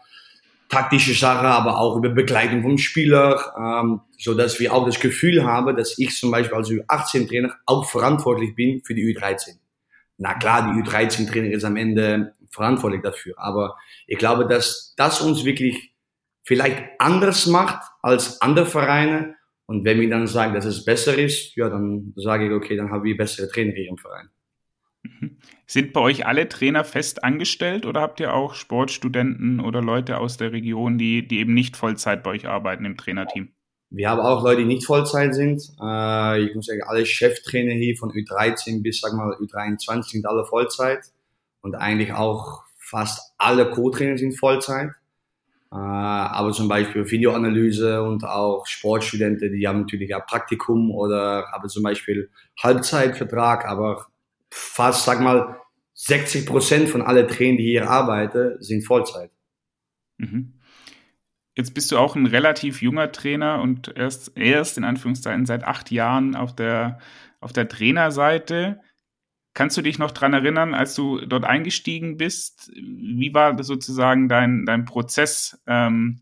taktische 0.68 1.14
Sachen, 1.14 1.46
aber 1.46 1.78
auch 1.78 1.96
über 1.96 2.10
Begleitung 2.10 2.62
vom 2.62 2.76
Spieler, 2.76 3.54
ähm, 3.58 4.00
so 4.18 4.34
dass 4.34 4.60
wir 4.60 4.74
auch 4.74 4.84
das 4.84 5.00
Gefühl 5.00 5.44
haben, 5.44 5.74
dass 5.76 5.98
ich 5.98 6.14
zum 6.16 6.30
Beispiel 6.30 6.56
als 6.56 6.70
Ü18-Trainer 6.70 7.54
auch 7.64 7.88
verantwortlich 7.88 8.54
bin 8.54 8.82
für 8.84 8.94
die 8.94 9.14
Ü13. 9.14 9.56
Na 10.18 10.34
klar, 10.34 10.72
die 10.72 10.82
Ü13-Trainer 10.82 11.50
ist 11.50 11.64
am 11.64 11.76
Ende 11.76 12.34
verantwortlich 12.50 13.02
dafür. 13.02 13.34
Aber 13.38 13.76
ich 14.06 14.18
glaube, 14.18 14.46
dass 14.46 14.94
das 14.96 15.20
uns 15.20 15.44
wirklich 15.44 15.94
vielleicht 16.44 16.84
anders 16.98 17.46
macht 17.46 17.82
als 18.02 18.40
andere 18.40 18.66
Vereine. 18.66 19.34
Und 19.66 19.84
wenn 19.84 20.00
wir 20.00 20.08
dann 20.08 20.26
sagen, 20.26 20.54
dass 20.54 20.64
es 20.64 20.84
besser 20.84 21.18
ist, 21.18 21.56
ja, 21.56 21.68
dann 21.68 22.12
sage 22.16 22.46
ich, 22.46 22.52
okay, 22.52 22.76
dann 22.76 22.90
haben 22.90 23.02
wir 23.02 23.16
bessere 23.16 23.48
Trainer 23.48 23.72
hier 23.72 23.88
im 23.88 23.98
Verein. 23.98 24.28
Mhm. 25.02 25.38
Sind 25.66 25.92
bei 25.92 26.00
euch 26.00 26.26
alle 26.26 26.48
Trainer 26.48 26.84
fest 26.84 27.24
angestellt 27.24 27.84
oder 27.84 28.00
habt 28.00 28.20
ihr 28.20 28.32
auch 28.32 28.54
Sportstudenten 28.54 29.60
oder 29.60 29.82
Leute 29.82 30.18
aus 30.18 30.36
der 30.36 30.52
Region, 30.52 30.98
die, 30.98 31.26
die 31.26 31.40
eben 31.40 31.54
nicht 31.54 31.76
Vollzeit 31.76 32.22
bei 32.22 32.30
euch 32.30 32.46
arbeiten 32.46 32.84
im 32.84 32.96
Trainerteam? 32.96 33.50
Wir 33.90 34.10
haben 34.10 34.20
auch 34.20 34.42
Leute, 34.42 34.62
die 34.62 34.66
nicht 34.66 34.84
Vollzeit 34.84 35.34
sind. 35.34 35.62
Äh, 35.80 36.42
ich 36.42 36.54
muss 36.54 36.66
sagen, 36.66 36.82
alle 36.86 37.06
Cheftrainer 37.06 37.72
hier 37.72 37.96
von 37.96 38.10
Ü13 38.10 38.82
bis, 38.82 39.00
sag 39.00 39.12
mal, 39.14 39.36
Ü23 39.36 40.02
sind 40.02 40.26
alle 40.26 40.44
Vollzeit 40.44 41.00
und 41.66 41.74
eigentlich 41.74 42.12
auch 42.12 42.62
fast 42.78 43.34
alle 43.38 43.68
Co-Trainer 43.68 44.16
sind 44.16 44.38
Vollzeit. 44.38 44.90
Äh, 45.72 45.74
aber 45.74 46.52
zum 46.52 46.68
Beispiel 46.68 47.10
Videoanalyse 47.10 48.04
und 48.04 48.24
auch 48.24 48.64
Sportstudenten, 48.68 49.52
die 49.52 49.66
haben 49.66 49.80
natürlich 49.80 50.14
ein 50.14 50.22
Praktikum 50.28 50.92
oder 50.92 51.44
haben 51.50 51.68
zum 51.68 51.82
Beispiel 51.82 52.30
Halbzeitvertrag, 52.62 53.66
aber 53.66 54.06
fast, 54.48 55.04
sag 55.06 55.20
mal, 55.20 55.56
60 55.94 56.46
Prozent 56.46 56.88
von 56.88 57.02
allen 57.02 57.26
Trainern, 57.26 57.56
die 57.56 57.64
hier 57.64 57.90
arbeiten, 57.90 58.62
sind 58.62 58.86
Vollzeit. 58.86 59.32
Mhm. 60.18 60.52
Jetzt 61.56 61.74
bist 61.74 61.90
du 61.90 61.98
auch 61.98 62.14
ein 62.14 62.26
relativ 62.26 62.80
junger 62.80 63.10
Trainer 63.10 63.60
und 63.60 63.92
erst, 63.96 64.38
erst 64.38 64.78
in 64.78 64.84
Anführungszeichen 64.84 65.46
seit 65.46 65.64
acht 65.64 65.90
Jahren 65.90 66.36
auf 66.36 66.54
der, 66.54 67.00
auf 67.40 67.52
der 67.52 67.66
Trainerseite. 67.66 68.78
Kannst 69.56 69.74
du 69.78 69.80
dich 69.80 69.98
noch 69.98 70.10
dran 70.10 70.34
erinnern, 70.34 70.74
als 70.74 70.94
du 70.94 71.18
dort 71.24 71.46
eingestiegen 71.46 72.18
bist? 72.18 72.70
Wie 72.76 73.32
war 73.32 73.54
das 73.54 73.66
sozusagen 73.66 74.28
dein, 74.28 74.66
dein 74.66 74.84
Prozess, 74.84 75.58
ähm, 75.66 76.20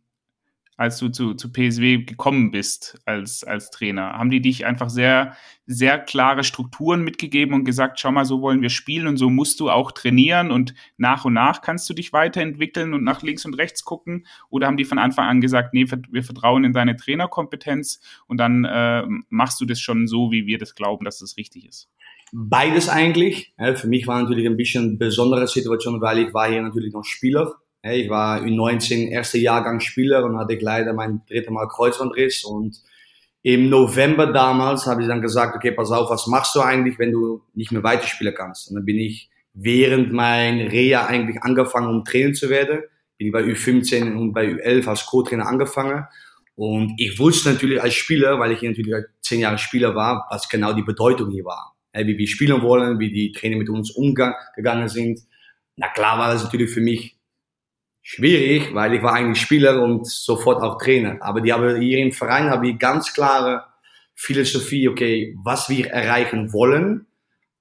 als 0.76 0.98
du 0.98 1.08
zu, 1.08 1.34
zu 1.34 1.52
PSW 1.52 2.04
gekommen 2.04 2.52
bist 2.52 3.02
als, 3.06 3.42
als 3.42 3.72
Trainer? 3.72 4.12
Haben 4.12 4.30
die 4.30 4.40
dich 4.40 4.66
einfach 4.66 4.88
sehr, 4.88 5.36
sehr 5.66 5.98
klare 5.98 6.44
Strukturen 6.44 7.02
mitgegeben 7.02 7.56
und 7.56 7.64
gesagt, 7.64 7.98
schau 7.98 8.12
mal, 8.12 8.24
so 8.24 8.40
wollen 8.40 8.62
wir 8.62 8.70
spielen 8.70 9.08
und 9.08 9.16
so 9.16 9.28
musst 9.30 9.58
du 9.58 9.68
auch 9.68 9.90
trainieren 9.90 10.52
und 10.52 10.72
nach 10.96 11.24
und 11.24 11.32
nach 11.32 11.60
kannst 11.60 11.90
du 11.90 11.94
dich 11.94 12.12
weiterentwickeln 12.12 12.94
und 12.94 13.02
nach 13.02 13.22
links 13.22 13.44
und 13.44 13.54
rechts 13.54 13.84
gucken? 13.84 14.28
Oder 14.48 14.68
haben 14.68 14.76
die 14.76 14.84
von 14.84 15.00
Anfang 15.00 15.26
an 15.26 15.40
gesagt, 15.40 15.74
nee, 15.74 15.86
wir 16.08 16.22
vertrauen 16.22 16.62
in 16.62 16.72
deine 16.72 16.94
Trainerkompetenz 16.94 17.98
und 18.28 18.36
dann 18.36 18.64
äh, 18.64 19.02
machst 19.28 19.60
du 19.60 19.64
das 19.64 19.80
schon 19.80 20.06
so, 20.06 20.30
wie 20.30 20.46
wir 20.46 20.58
das 20.58 20.76
glauben, 20.76 21.04
dass 21.04 21.18
das 21.18 21.36
richtig 21.36 21.66
ist? 21.66 21.90
Beides 22.36 22.88
eigentlich. 22.88 23.54
Für 23.76 23.86
mich 23.86 24.08
war 24.08 24.20
natürlich 24.20 24.46
ein 24.46 24.56
bisschen 24.56 24.98
besondere 24.98 25.46
Situation, 25.46 26.00
weil 26.00 26.18
ich 26.18 26.34
war 26.34 26.50
hier 26.50 26.62
natürlich 26.62 26.92
noch 26.92 27.04
Spieler 27.04 27.54
ich 27.92 28.08
war 28.08 28.40
U19 28.40 29.08
erster 29.08 29.38
Jahrgang 29.38 29.80
Spieler 29.80 30.24
und 30.24 30.38
hatte 30.38 30.56
leider 30.60 30.94
mein 30.94 31.20
drittes 31.28 31.50
Mal 31.50 31.68
Kreuzbandriss 31.68 32.44
und 32.44 32.80
im 33.42 33.68
November 33.68 34.32
damals 34.32 34.86
habe 34.86 35.02
ich 35.02 35.08
dann 35.08 35.20
gesagt, 35.20 35.54
okay, 35.54 35.70
pass 35.72 35.90
auf, 35.90 36.08
was 36.08 36.26
machst 36.26 36.54
du 36.54 36.60
eigentlich, 36.60 36.98
wenn 36.98 37.12
du 37.12 37.42
nicht 37.52 37.72
mehr 37.72 37.82
weiterspielen 37.82 38.34
kannst? 38.34 38.70
Und 38.70 38.76
dann 38.76 38.86
bin 38.86 38.98
ich 38.98 39.28
während 39.52 40.14
mein 40.14 40.60
Reha 40.62 41.04
eigentlich 41.04 41.42
angefangen, 41.42 41.88
um 41.88 42.04
Trainer 42.04 42.32
zu 42.32 42.48
werden. 42.48 42.80
Bin 43.18 43.26
ich 43.26 43.32
bei 43.34 43.42
U15 43.42 44.16
und 44.16 44.32
bei 44.32 44.46
U11 44.46 44.88
als 44.88 45.04
Co-Trainer 45.04 45.46
angefangen. 45.46 46.06
Und 46.54 46.94
ich 46.96 47.18
wusste 47.18 47.52
natürlich 47.52 47.82
als 47.82 47.92
Spieler, 47.92 48.38
weil 48.38 48.52
ich 48.52 48.60
hier 48.60 48.70
natürlich 48.70 48.94
zehn 49.20 49.40
Jahre 49.40 49.58
Spieler 49.58 49.94
war, 49.94 50.26
was 50.30 50.48
genau 50.48 50.72
die 50.72 50.82
Bedeutung 50.82 51.30
hier 51.30 51.44
war. 51.44 51.73
Wie 51.94 52.18
wir 52.18 52.26
spielen 52.26 52.62
wollen, 52.62 52.98
wie 52.98 53.12
die 53.12 53.32
Trainer 53.32 53.56
mit 53.56 53.68
uns 53.68 53.92
umgegangen 53.92 54.88
sind. 54.88 55.20
Na 55.76 55.88
klar 55.88 56.18
war 56.18 56.32
das 56.32 56.44
natürlich 56.44 56.70
für 56.70 56.80
mich 56.80 57.16
schwierig, 58.02 58.74
weil 58.74 58.94
ich 58.94 59.02
war 59.02 59.14
eigentlich 59.14 59.40
Spieler 59.40 59.82
und 59.82 60.06
sofort 60.06 60.62
auch 60.62 60.78
Trainer. 60.78 61.16
Aber 61.20 61.40
die 61.40 61.52
haben 61.52 61.80
hier 61.80 61.98
im 61.98 62.12
Verein 62.12 62.50
habe 62.50 62.68
ich 62.68 62.78
ganz 62.78 63.12
klare 63.12 63.64
Philosophie, 64.14 64.88
okay, 64.88 65.36
was 65.42 65.68
wir 65.68 65.88
erreichen 65.88 66.52
wollen. 66.52 67.06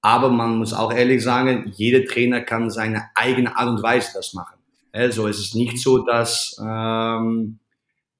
Aber 0.02 0.28
man 0.28 0.58
muss 0.58 0.74
auch 0.74 0.92
ehrlich 0.92 1.22
sagen, 1.22 1.72
jeder 1.74 2.04
Trainer 2.04 2.42
kann 2.42 2.70
seine 2.70 3.08
eigene 3.14 3.56
Art 3.56 3.68
und 3.68 3.82
Weise 3.82 4.10
das 4.14 4.34
machen. 4.34 4.58
Also 4.92 5.26
es 5.26 5.38
ist 5.38 5.54
nicht 5.54 5.78
so, 5.78 6.04
dass, 6.04 6.56
ähm, 6.62 7.58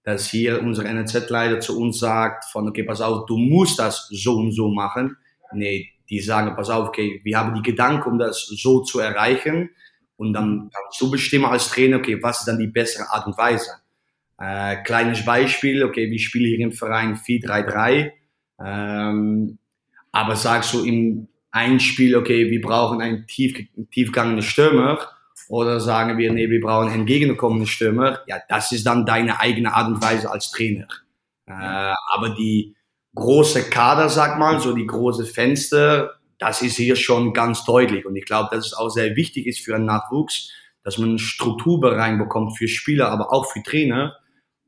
dass 0.02 0.28
hier 0.28 0.62
unser 0.62 0.86
NRZ-Leiter 0.86 1.60
zu 1.60 1.78
uns 1.78 1.98
sagt, 1.98 2.46
von 2.46 2.68
okay, 2.68 2.84
pass 2.84 3.02
auf, 3.02 3.26
du 3.26 3.36
musst 3.36 3.78
das 3.78 4.08
so 4.10 4.36
und 4.36 4.52
so 4.52 4.68
machen. 4.68 5.18
Nee, 5.52 5.93
die 6.08 6.20
sagen, 6.20 6.54
pass 6.56 6.70
auf, 6.70 6.88
okay, 6.88 7.20
wir 7.24 7.38
haben 7.38 7.54
die 7.54 7.62
Gedanken, 7.62 8.10
um 8.10 8.18
das 8.18 8.46
so 8.46 8.80
zu 8.80 9.00
erreichen. 9.00 9.70
Und 10.16 10.32
dann 10.32 10.70
kannst 10.72 11.00
du 11.00 11.10
bestimmen 11.10 11.46
als 11.46 11.70
Trainer, 11.70 11.96
okay, 11.96 12.22
was 12.22 12.40
ist 12.40 12.48
dann 12.48 12.58
die 12.58 12.68
bessere 12.68 13.10
Art 13.10 13.26
und 13.26 13.36
Weise? 13.36 13.70
Äh, 14.38 14.82
kleines 14.82 15.24
Beispiel, 15.24 15.84
okay, 15.84 16.10
wir 16.10 16.18
spielen 16.18 16.56
hier 16.56 16.66
im 16.66 16.72
Verein 16.72 17.16
4-3-3. 17.16 18.12
Ähm, 18.64 19.58
aber 20.12 20.36
sagst 20.36 20.74
du 20.74 20.84
im 20.84 21.28
Einspiel, 21.50 22.16
okay, 22.16 22.50
wir 22.50 22.60
brauchen 22.60 23.00
einen 23.00 23.26
tief, 23.26 23.58
tiefgangenden 23.90 24.42
Stürmer, 24.42 24.98
oder 25.48 25.80
sagen 25.80 26.16
wir, 26.18 26.32
nee, 26.32 26.48
wir 26.48 26.60
brauchen 26.60 26.88
einen 26.88 27.00
entgegenkommenden 27.00 27.66
Stürmer, 27.66 28.20
ja, 28.26 28.38
das 28.48 28.72
ist 28.72 28.86
dann 28.86 29.04
deine 29.04 29.40
eigene 29.40 29.74
Art 29.74 29.88
und 29.88 30.02
Weise 30.02 30.30
als 30.30 30.50
Trainer. 30.50 30.88
Äh, 31.46 31.92
aber 32.12 32.30
die 32.30 32.74
große 33.14 33.70
Kader, 33.70 34.08
sag 34.08 34.38
mal, 34.38 34.60
so 34.60 34.74
die 34.74 34.86
große 34.86 35.24
Fenster, 35.24 36.18
das 36.38 36.62
ist 36.62 36.76
hier 36.76 36.96
schon 36.96 37.32
ganz 37.32 37.64
deutlich. 37.64 38.06
Und 38.06 38.16
ich 38.16 38.24
glaube, 38.24 38.54
dass 38.54 38.66
es 38.66 38.74
auch 38.74 38.90
sehr 38.90 39.16
wichtig 39.16 39.46
ist 39.46 39.60
für 39.60 39.74
einen 39.74 39.86
Nachwuchs, 39.86 40.50
dass 40.82 40.98
man 40.98 41.18
Struktur 41.18 41.82
reinbekommt 41.92 42.58
für 42.58 42.68
Spieler, 42.68 43.10
aber 43.10 43.32
auch 43.32 43.50
für 43.50 43.62
Trainer, 43.62 44.16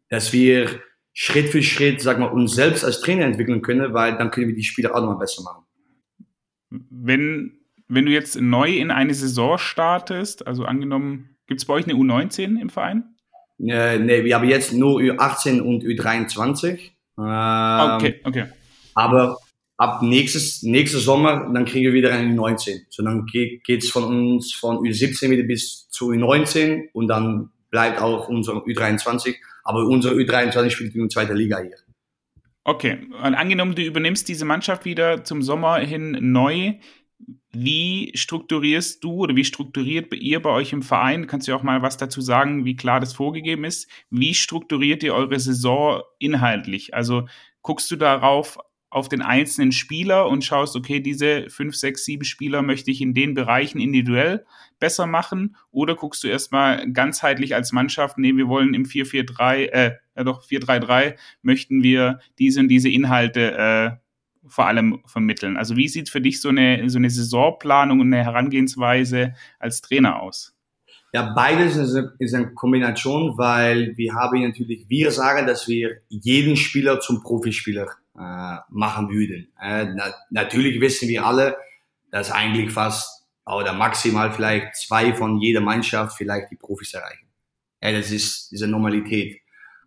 dass 0.08 0.32
wir 0.32 0.80
Schritt 1.12 1.48
für 1.48 1.62
Schritt, 1.62 2.00
sag 2.00 2.18
mal, 2.18 2.26
uns 2.26 2.54
selbst 2.54 2.84
als 2.84 3.00
Trainer 3.00 3.24
entwickeln 3.24 3.62
können, 3.62 3.94
weil 3.94 4.16
dann 4.16 4.30
können 4.30 4.48
wir 4.48 4.54
die 4.54 4.64
Spieler 4.64 4.94
auch 4.94 5.00
nochmal 5.00 5.18
besser 5.18 5.42
machen. 5.42 5.64
Wenn, 6.70 7.58
wenn 7.88 8.06
du 8.06 8.12
jetzt 8.12 8.40
neu 8.40 8.76
in 8.76 8.90
eine 8.90 9.14
Saison 9.14 9.58
startest, 9.58 10.46
also 10.46 10.64
angenommen, 10.64 11.36
gibt 11.46 11.60
es 11.60 11.66
bei 11.66 11.74
euch 11.74 11.84
eine 11.84 11.94
U19 11.94 12.60
im 12.60 12.70
Verein? 12.70 13.16
Äh, 13.58 13.98
nee, 13.98 14.24
wir 14.24 14.34
haben 14.34 14.48
jetzt 14.48 14.72
nur 14.72 15.00
U18 15.00 15.60
und 15.60 15.84
U23. 15.84 16.95
Ähm, 17.18 17.96
okay, 17.96 18.20
okay. 18.24 18.44
Aber 18.94 19.38
ab 19.76 20.02
nächstes, 20.02 20.62
nächstes 20.62 21.04
Sommer, 21.04 21.50
dann 21.52 21.64
kriegen 21.64 21.84
wir 21.84 21.92
wieder 21.92 22.12
eine 22.12 22.34
U19. 22.34 22.86
So 22.90 23.02
dann 23.02 23.26
geht, 23.26 23.64
geht's 23.64 23.90
von 23.90 24.04
uns 24.04 24.54
von 24.54 24.78
U17 24.78 25.30
wieder 25.30 25.42
bis 25.42 25.88
zu 25.88 26.10
U19 26.10 26.88
und 26.92 27.08
dann 27.08 27.50
bleibt 27.70 28.00
auch 28.00 28.28
unser 28.28 28.54
U23. 28.54 29.36
Aber 29.64 29.84
unser 29.86 30.12
U23 30.12 30.70
spielt 30.70 30.94
in 30.94 31.02
der 31.02 31.08
zweiten 31.10 31.36
Liga 31.36 31.60
hier. 31.60 31.76
Okay, 32.64 32.98
und 33.22 33.34
angenommen, 33.34 33.74
du 33.74 33.82
übernimmst 33.82 34.28
diese 34.28 34.44
Mannschaft 34.44 34.84
wieder 34.84 35.22
zum 35.24 35.42
Sommer 35.42 35.78
hin 35.78 36.16
neu. 36.20 36.74
Wie 37.52 38.12
strukturierst 38.14 39.02
du 39.02 39.12
oder 39.14 39.34
wie 39.34 39.44
strukturiert 39.44 40.12
ihr 40.14 40.42
bei 40.42 40.50
euch 40.50 40.72
im 40.72 40.82
Verein? 40.82 41.26
Kannst 41.26 41.48
du 41.48 41.54
auch 41.54 41.62
mal 41.62 41.80
was 41.80 41.96
dazu 41.96 42.20
sagen, 42.20 42.64
wie 42.64 42.76
klar 42.76 43.00
das 43.00 43.14
vorgegeben 43.14 43.64
ist? 43.64 43.88
Wie 44.10 44.34
strukturiert 44.34 45.02
ihr 45.02 45.14
eure 45.14 45.40
Saison 45.40 46.02
inhaltlich? 46.18 46.92
Also 46.94 47.26
guckst 47.62 47.90
du 47.90 47.96
darauf 47.96 48.58
auf 48.90 49.08
den 49.08 49.22
einzelnen 49.22 49.72
Spieler 49.72 50.28
und 50.28 50.44
schaust, 50.44 50.76
okay, 50.76 51.00
diese 51.00 51.50
fünf, 51.50 51.74
sechs, 51.74 52.04
sieben 52.04 52.24
Spieler 52.24 52.62
möchte 52.62 52.90
ich 52.90 53.00
in 53.00 53.14
den 53.14 53.34
Bereichen 53.34 53.80
individuell 53.80 54.46
besser 54.78 55.06
machen? 55.06 55.56
Oder 55.70 55.96
guckst 55.96 56.22
du 56.24 56.28
erstmal 56.28 56.90
ganzheitlich 56.92 57.54
als 57.54 57.72
Mannschaft, 57.72 58.18
nee, 58.18 58.34
wir 58.34 58.48
wollen 58.48 58.74
im 58.74 58.84
4-4-3, 58.84 59.54
äh, 59.66 59.96
ja 60.16 60.24
doch, 60.24 60.44
4-3-3 60.44 61.16
möchten 61.42 61.82
wir 61.82 62.20
diese 62.38 62.60
und 62.60 62.68
diese 62.68 62.88
Inhalte 62.88 63.56
äh, 63.56 64.05
vor 64.48 64.66
allem 64.66 65.02
vermitteln. 65.06 65.56
Also 65.56 65.76
wie 65.76 65.88
sieht 65.88 66.08
für 66.08 66.20
dich 66.20 66.40
so 66.40 66.48
eine, 66.48 66.88
so 66.88 66.98
eine 66.98 67.10
Saisonplanung 67.10 68.00
und 68.00 68.12
eine 68.12 68.24
Herangehensweise 68.24 69.34
als 69.58 69.80
Trainer 69.80 70.20
aus? 70.22 70.56
Ja, 71.12 71.32
beides 71.34 71.76
ist 71.76 72.34
eine, 72.34 72.52
Kombination, 72.54 73.38
weil 73.38 73.96
wir 73.96 74.14
haben 74.14 74.42
natürlich, 74.42 74.86
wir 74.88 75.10
sagen, 75.10 75.46
dass 75.46 75.66
wir 75.66 76.02
jeden 76.08 76.56
Spieler 76.56 77.00
zum 77.00 77.22
Profispieler 77.22 77.86
äh, 78.18 78.56
machen 78.68 79.08
würden. 79.08 79.48
Äh, 79.60 79.86
na, 79.94 80.12
natürlich 80.30 80.80
wissen 80.80 81.08
wir 81.08 81.24
alle, 81.24 81.56
dass 82.10 82.30
eigentlich 82.30 82.70
fast 82.70 83.24
oder 83.46 83.72
maximal 83.72 84.32
vielleicht 84.32 84.76
zwei 84.76 85.14
von 85.14 85.38
jeder 85.38 85.60
Mannschaft 85.60 86.16
vielleicht 86.16 86.50
die 86.50 86.56
Profis 86.56 86.92
erreichen. 86.94 87.28
Ja, 87.80 87.92
das 87.92 88.10
ist 88.10 88.50
diese 88.50 88.66
Normalität. 88.66 89.40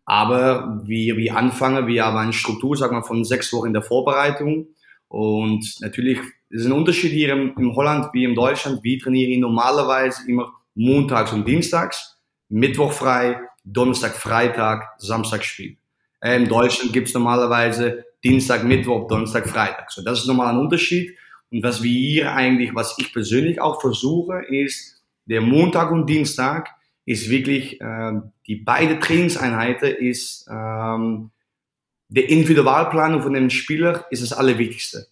Aber 0.09 0.81
wir, 0.85 1.17
wir 1.17 1.37
anfangen, 1.37 1.85
wir 1.85 2.03
haben 2.03 2.17
eine 2.17 2.33
Struktur, 2.33 2.75
sagen 2.75 2.95
wir, 2.95 3.03
von 3.03 3.23
sechs 3.23 3.53
Wochen 3.53 3.67
in 3.67 3.73
der 3.73 3.83
Vorbereitung. 3.83 4.69
Und 5.07 5.63
natürlich 5.81 6.17
ist 6.49 6.65
ein 6.65 6.71
Unterschied 6.71 7.11
hier 7.11 7.31
im, 7.31 7.53
im 7.59 7.75
Holland 7.75 8.07
wie 8.13 8.23
in 8.23 8.33
Deutschland. 8.33 8.83
Wir 8.83 8.97
trainieren 8.97 9.39
normalerweise 9.39 10.27
immer 10.27 10.51
montags 10.73 11.31
und 11.31 11.47
dienstags, 11.47 12.17
Mittwoch 12.49 12.91
frei, 12.91 13.39
Donnerstag, 13.63 14.15
Freitag, 14.15 14.95
Samstag 14.97 15.45
Spiel. 15.45 15.77
Äh, 16.21 16.37
in 16.37 16.49
Deutschland 16.49 16.91
gibt's 16.91 17.13
normalerweise 17.13 18.03
Dienstag, 18.23 18.63
Mittwoch, 18.63 19.07
Donnerstag, 19.07 19.47
Freitag. 19.47 19.91
So, 19.91 20.03
das 20.03 20.21
ist 20.21 20.25
nochmal 20.25 20.51
ein 20.51 20.59
Unterschied. 20.59 21.15
Und 21.51 21.61
was 21.61 21.83
wir 21.83 21.91
hier 21.91 22.33
eigentlich, 22.33 22.73
was 22.73 22.95
ich 22.97 23.13
persönlich 23.13 23.61
auch 23.61 23.79
versuche, 23.79 24.41
ist, 24.49 25.03
der 25.25 25.41
Montag 25.41 25.91
und 25.91 26.07
Dienstag 26.09 26.67
ist 27.09 27.29
wirklich, 27.29 27.81
äh, 27.81 28.13
die 28.47 28.57
beide 28.57 28.99
Trainingseinheiten 28.99 29.95
ist, 29.95 30.47
ähm, 30.49 31.31
der 32.07 32.29
Individualplanung 32.29 33.21
von 33.21 33.33
dem 33.33 33.49
Spieler 33.49 34.05
ist 34.09 34.23
das 34.23 34.33
Allerwichtigste. 34.33 35.07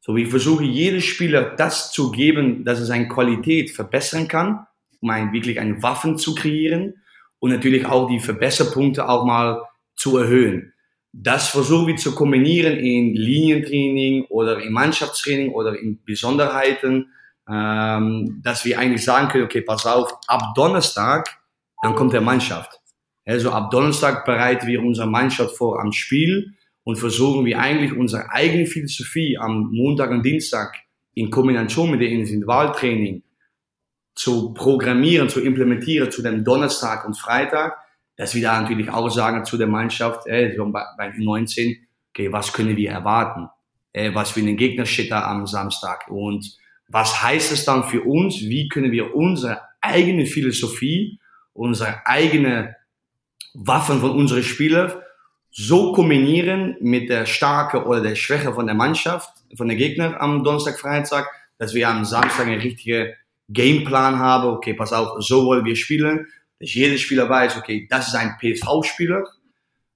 So, 0.00 0.16
ich 0.16 0.28
versuche 0.28 0.64
jedem 0.64 1.00
Spieler 1.00 1.56
das 1.56 1.92
zu 1.92 2.10
geben, 2.10 2.64
dass 2.64 2.78
er 2.78 2.86
seine 2.86 3.08
Qualität 3.08 3.70
verbessern 3.70 4.28
kann, 4.28 4.66
um 5.00 5.10
ein, 5.10 5.32
wirklich 5.32 5.60
eine 5.60 5.82
Waffen 5.82 6.16
zu 6.16 6.34
kreieren 6.34 6.94
und 7.38 7.50
natürlich 7.50 7.86
auch 7.86 8.08
die 8.08 8.20
Verbesserpunkte 8.20 9.08
auch 9.08 9.24
mal 9.24 9.62
zu 9.94 10.16
erhöhen 10.16 10.72
das 11.12 11.48
versuchen 11.48 11.86
wir 11.86 11.96
zu 11.96 12.14
kombinieren 12.14 12.76
in 12.76 13.14
Linientraining 13.14 14.24
oder 14.26 14.60
in 14.60 14.72
Mannschaftstraining 14.72 15.52
oder 15.52 15.78
in 15.78 16.02
Besonderheiten, 16.04 17.12
ähm, 17.48 18.40
dass 18.44 18.64
wir 18.64 18.78
eigentlich 18.78 19.04
sagen 19.04 19.28
können, 19.28 19.44
okay, 19.44 19.62
pass 19.62 19.86
auf, 19.86 20.12
ab 20.26 20.54
Donnerstag, 20.54 21.37
dann 21.82 21.94
kommt 21.94 22.12
der 22.12 22.20
Mannschaft. 22.20 22.80
Also 23.24 23.50
ab 23.50 23.70
Donnerstag 23.70 24.24
bereiten 24.24 24.66
wir 24.66 24.82
unsere 24.82 25.06
Mannschaft 25.06 25.56
vor 25.56 25.80
am 25.80 25.92
Spiel 25.92 26.54
und 26.84 26.96
versuchen 26.96 27.44
wir 27.44 27.58
eigentlich 27.58 27.92
unsere 27.92 28.30
eigene 28.30 28.66
Philosophie 28.66 29.36
am 29.38 29.70
Montag 29.70 30.10
und 30.10 30.24
Dienstag 30.24 30.74
in 31.14 31.30
Kombination 31.30 31.90
mit 31.90 32.00
dem 32.00 32.12
Individualtraining 32.12 33.22
zu 34.14 34.52
programmieren, 34.54 35.28
zu 35.28 35.40
implementieren 35.40 36.10
zu 36.10 36.22
dem 36.22 36.44
Donnerstag 36.44 37.06
und 37.06 37.18
Freitag, 37.18 37.76
dass 38.16 38.34
wir 38.34 38.42
da 38.42 38.60
natürlich 38.60 38.90
auch 38.90 39.08
sagen 39.10 39.44
zu 39.44 39.56
der 39.56 39.68
Mannschaft, 39.68 40.26
ey, 40.26 40.56
so 40.56 40.66
bei, 40.72 40.82
bei 40.96 41.12
19, 41.16 41.76
okay, 42.10 42.32
was 42.32 42.52
können 42.52 42.76
wir 42.76 42.90
erwarten? 42.90 43.48
Ey, 43.92 44.14
was 44.14 44.32
für 44.32 44.40
einen 44.40 44.56
Gegner 44.56 44.86
steht 44.86 45.10
da 45.10 45.30
am 45.30 45.46
Samstag? 45.46 46.08
Und 46.08 46.56
was 46.88 47.22
heißt 47.22 47.52
es 47.52 47.64
dann 47.64 47.84
für 47.84 48.02
uns? 48.02 48.40
Wie 48.40 48.68
können 48.68 48.90
wir 48.90 49.14
unsere 49.14 49.60
eigene 49.80 50.26
Philosophie, 50.26 51.20
unsere 51.58 52.06
eigene 52.06 52.76
Waffen 53.54 54.00
von 54.00 54.12
unseren 54.12 54.42
Spielern 54.42 54.92
so 55.50 55.92
kombinieren 55.92 56.76
mit 56.80 57.08
der 57.08 57.26
Stärke 57.26 57.84
oder 57.84 58.00
der 58.00 58.14
Schwäche 58.14 58.52
von 58.52 58.66
der 58.66 58.74
Mannschaft, 58.74 59.30
von 59.56 59.68
der 59.68 59.76
Gegner 59.76 60.20
am 60.20 60.44
Donnerstag, 60.44 60.78
Freitag, 60.78 61.26
dass 61.58 61.74
wir 61.74 61.88
am 61.88 62.04
Samstag 62.04 62.46
einen 62.46 62.60
richtigen 62.60 63.12
Gameplan 63.48 64.18
haben. 64.18 64.48
Okay, 64.50 64.74
pass 64.74 64.92
auf, 64.92 65.22
so 65.22 65.46
wollen 65.46 65.64
wir 65.64 65.74
spielen. 65.74 66.26
Dass 66.60 66.74
jeder 66.74 66.96
Spieler 66.96 67.28
weiß, 67.28 67.56
okay, 67.56 67.86
das 67.90 68.08
ist 68.08 68.14
ein 68.14 68.36
PSV-Spieler. 68.38 69.24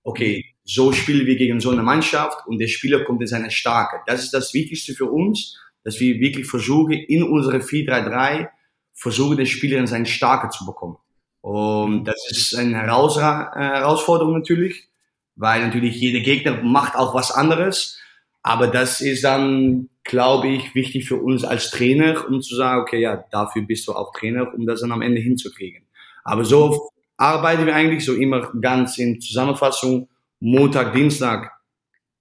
Okay, 0.03 0.45
so 0.65 0.93
spielen 0.93 1.27
wir 1.27 1.37
gegen 1.37 1.61
so 1.61 1.71
eine 1.71 1.83
Mannschaft 1.83 2.47
und 2.47 2.59
der 2.59 2.69
Spieler 2.69 3.05
kommt 3.05 3.21
in 3.21 3.29
seine 3.29 3.51
Stärke. 3.51 4.01
Das 4.07 4.23
ist 4.23 4.33
das 4.33 4.55
Wichtigste 4.55 4.95
für 4.95 5.07
uns, 5.07 5.59
dass 5.85 6.01
wir 6.01 6.19
wirklich 6.19 6.47
versuchen, 6.47 6.93
in 6.93 7.23
unsere 7.23 7.59
4-3-3 7.59 8.49
versuchen, 8.95 9.37
den 9.37 9.47
Spieler 9.47 9.79
in 9.79 9.87
seine 9.87 10.07
Stärke 10.07 10.49
zu 10.51 10.65
bekommen. 10.65 10.97
Und 11.43 12.05
das 12.05 12.31
ist 12.31 12.55
eine 12.55 12.79
Herausforderung 12.79 14.33
natürlich, 14.33 14.89
weil 15.37 15.61
natürlich 15.61 15.97
jeder 15.97 16.21
Gegner 16.21 16.63
macht 16.63 16.95
auch 16.97 17.15
was 17.15 17.31
anderes. 17.31 18.01
Aber 18.43 18.69
das 18.69 19.01
ist 19.01 19.25
dann, 19.25 19.89
glaube 20.05 20.49
ich, 20.49 20.75
wichtig 20.75 21.07
für 21.07 21.17
uns 21.17 21.45
als 21.45 21.71
Trainer, 21.71 22.27
um 22.27 22.41
zu 22.41 22.57
sagen, 22.57 22.81
okay, 22.81 23.01
ja, 23.01 23.25
dafür 23.31 23.63
bist 23.63 23.87
du 23.87 23.93
auch 23.93 24.13
Trainer, 24.13 24.55
um 24.55 24.67
das 24.67 24.81
dann 24.81 24.93
am 24.93 25.03
Ende 25.03 25.21
hinzukriegen. 25.21 25.85
Aber 26.25 26.45
so 26.45 26.91
arbeiten 27.17 27.67
wir 27.67 27.75
eigentlich 27.75 28.05
so 28.05 28.15
immer 28.15 28.53
ganz 28.61 28.99
in 28.99 29.21
Zusammenfassung. 29.21 30.09
Montag, 30.41 30.93
Dienstag 30.93 31.53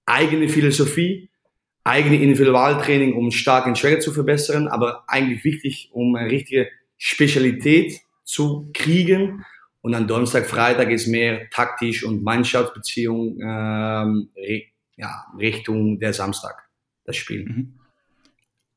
eigene 0.06 0.48
Philosophie, 0.48 1.30
eigene 1.84 2.16
Individualtraining, 2.22 3.14
um 3.14 3.30
stark 3.30 3.66
und 3.66 3.78
schwer 3.78 4.00
zu 4.00 4.12
verbessern, 4.12 4.68
aber 4.68 5.04
eigentlich 5.08 5.44
wichtig, 5.44 5.90
um 5.92 6.14
eine 6.14 6.30
richtige 6.30 6.68
Spezialität 6.96 8.00
zu 8.24 8.70
kriegen. 8.72 9.44
Und 9.80 9.92
dann 9.92 10.06
Donnerstag, 10.06 10.46
Freitag 10.46 10.90
ist 10.90 11.08
mehr 11.08 11.48
taktisch 11.50 12.04
und 12.04 12.22
Mannschaftsbeziehung 12.22 13.38
ähm, 13.40 14.30
ja, 14.96 15.24
Richtung 15.38 15.98
der 15.98 16.12
Samstag, 16.12 16.68
das 17.04 17.16
Spiel. 17.16 17.44
Mhm. 17.44 17.78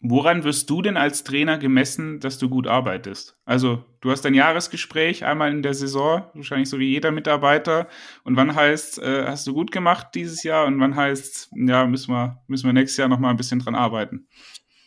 Woran 0.07 0.43
wirst 0.43 0.69
du 0.69 0.83
denn 0.83 0.97
als 0.97 1.23
Trainer 1.23 1.57
gemessen, 1.57 2.19
dass 2.19 2.37
du 2.37 2.47
gut 2.47 2.67
arbeitest? 2.67 3.37
Also, 3.45 3.83
du 4.01 4.11
hast 4.11 4.25
ein 4.25 4.35
Jahresgespräch 4.35 5.25
einmal 5.25 5.51
in 5.51 5.63
der 5.63 5.73
Saison, 5.73 6.25
wahrscheinlich 6.35 6.69
so 6.69 6.77
wie 6.77 6.89
jeder 6.89 7.11
Mitarbeiter. 7.11 7.87
Und 8.23 8.35
wann 8.35 8.53
heißt, 8.53 9.01
äh, 9.01 9.25
hast 9.25 9.47
du 9.47 9.53
gut 9.53 9.71
gemacht 9.71 10.09
dieses 10.13 10.43
Jahr? 10.43 10.67
Und 10.67 10.79
wann 10.79 10.95
heißt, 10.95 11.49
ja, 11.55 11.87
müssen 11.87 12.11
wir, 12.11 12.43
müssen 12.47 12.67
wir 12.67 12.73
nächstes 12.73 12.97
Jahr 12.97 13.07
nochmal 13.07 13.31
ein 13.31 13.37
bisschen 13.37 13.59
dran 13.59 13.73
arbeiten? 13.73 14.27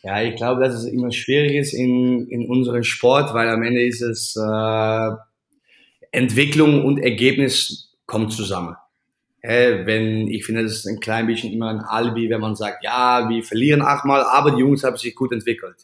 Ja, 0.03 0.21
ich 0.21 0.35
glaube, 0.35 0.63
dass 0.63 0.73
es 0.73 0.85
immer 0.85 1.11
schwierig 1.11 1.55
ist 1.55 1.73
in, 1.73 2.27
in 2.29 2.47
unserem 2.47 2.83
Sport, 2.83 3.33
weil 3.33 3.49
am 3.49 3.63
Ende 3.63 3.83
ist 3.83 4.01
es 4.01 4.35
äh, 4.35 5.09
Entwicklung 6.11 6.85
und 6.85 6.99
Ergebnis 6.99 7.93
kommen 8.05 8.29
zusammen. 8.29 8.75
Äh, 9.41 9.85
wenn, 9.85 10.27
ich 10.27 10.45
finde, 10.45 10.63
das 10.63 10.73
ist 10.73 10.87
ein 10.87 10.99
klein 10.99 11.27
bisschen 11.27 11.53
immer 11.53 11.69
ein 11.69 11.79
Alibi, 11.79 12.29
wenn 12.29 12.41
man 12.41 12.55
sagt, 12.55 12.83
ja, 12.83 13.29
wir 13.29 13.43
verlieren 13.43 13.81
achtmal, 13.81 14.23
aber 14.23 14.51
die 14.51 14.59
Jungs 14.59 14.83
haben 14.83 14.97
sich 14.97 15.15
gut 15.15 15.31
entwickelt. 15.31 15.75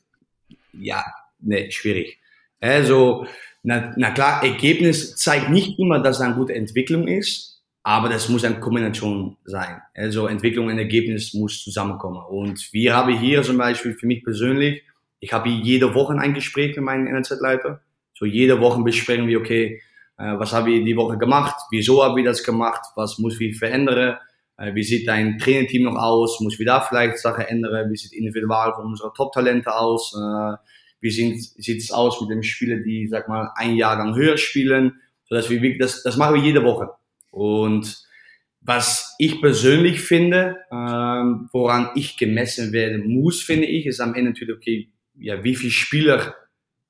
Ja, 0.74 1.03
nee, 1.39 1.72
schwierig. 1.72 2.17
Also, 2.60 3.25
na, 3.63 3.93
na 3.98 4.12
klar, 4.12 4.43
Ergebnis 4.43 5.15
zeigt 5.15 5.50
nicht 5.50 5.79
immer, 5.79 6.00
dass 6.00 6.17
es 6.17 6.22
eine 6.22 6.36
gute 6.36 6.53
Entwicklung 6.53 7.07
ist, 7.07 7.54
aber 7.87 8.09
das 8.09 8.29
muss 8.29 8.43
eine 8.43 8.59
Kombination 8.59 9.37
sein. 9.45 9.79
Also 9.93 10.25
Entwicklung 10.25 10.69
und 10.69 10.79
Ergebnis 10.79 11.35
muss 11.35 11.63
zusammenkommen. 11.63 12.19
Und 12.27 12.73
wir 12.73 12.95
haben 12.95 13.15
hier 13.15 13.43
zum 13.43 13.59
Beispiel 13.59 13.93
für 13.93 14.07
mich 14.07 14.23
persönlich, 14.23 14.81
ich 15.19 15.31
habe 15.31 15.49
jede 15.49 15.93
Woche 15.93 16.17
ein 16.17 16.33
Gespräch 16.33 16.75
mit 16.75 16.83
meinem 16.83 17.05
NLZ-Leiter. 17.05 17.81
So 18.15 18.25
jede 18.25 18.59
Woche 18.59 18.81
besprechen 18.81 19.27
wir, 19.27 19.39
okay, 19.39 19.83
äh, 20.17 20.33
was 20.39 20.51
habe 20.51 20.71
ich 20.71 20.83
die 20.83 20.97
Woche 20.97 21.19
gemacht? 21.19 21.55
Wieso 21.69 22.03
habe 22.03 22.19
ich 22.19 22.25
das 22.25 22.43
gemacht? 22.43 22.81
Was 22.95 23.19
muss 23.19 23.39
ich 23.39 23.55
verändern? 23.55 24.17
Äh, 24.57 24.73
wie 24.73 24.81
sieht 24.81 25.07
dein 25.07 25.37
Trainerteam 25.37 25.83
noch 25.83 25.95
aus? 25.95 26.39
Muss 26.41 26.57
wir 26.57 26.65
da 26.65 26.81
vielleicht 26.81 27.19
Sachen 27.19 27.45
ändern? 27.45 27.91
Wie 27.91 27.97
sieht 27.97 28.13
individual 28.13 28.73
von 28.73 28.87
unserer 28.87 29.13
Top-Talente 29.13 29.71
aus? 29.71 30.11
Äh, 30.15 30.55
wie 31.01 31.11
sieht 31.11 31.83
es 31.83 31.91
aus 31.91 32.19
mit 32.19 32.31
den 32.31 32.41
Spielern, 32.41 32.83
die, 32.83 33.07
sag 33.07 33.29
mal, 33.29 33.51
ein 33.55 33.75
Jahr 33.75 33.95
lang 33.95 34.15
höher 34.15 34.37
spielen? 34.37 35.01
So 35.25 35.35
dass 35.35 35.51
wir, 35.51 35.77
das, 35.77 36.01
das 36.01 36.17
machen 36.17 36.33
wir 36.33 36.41
jede 36.41 36.63
Woche. 36.63 36.89
Und 37.35 38.01
was 38.61 39.13
ich 39.19 39.41
persönlich 39.41 39.99
finde, 39.99 40.57
ähm, 40.71 41.49
woran 41.51 41.89
ich 41.95 42.17
gemessen 42.17 42.71
werden 42.71 43.07
muss, 43.07 43.43
finde 43.43 43.67
ich, 43.67 43.85
ist 43.85 43.99
am 43.99 44.15
Ende 44.15 44.31
natürlich, 44.31 44.55
okay, 44.55 44.89
ja, 45.19 45.43
wie 45.43 45.55
viele 45.55 45.71
Spieler 45.71 46.35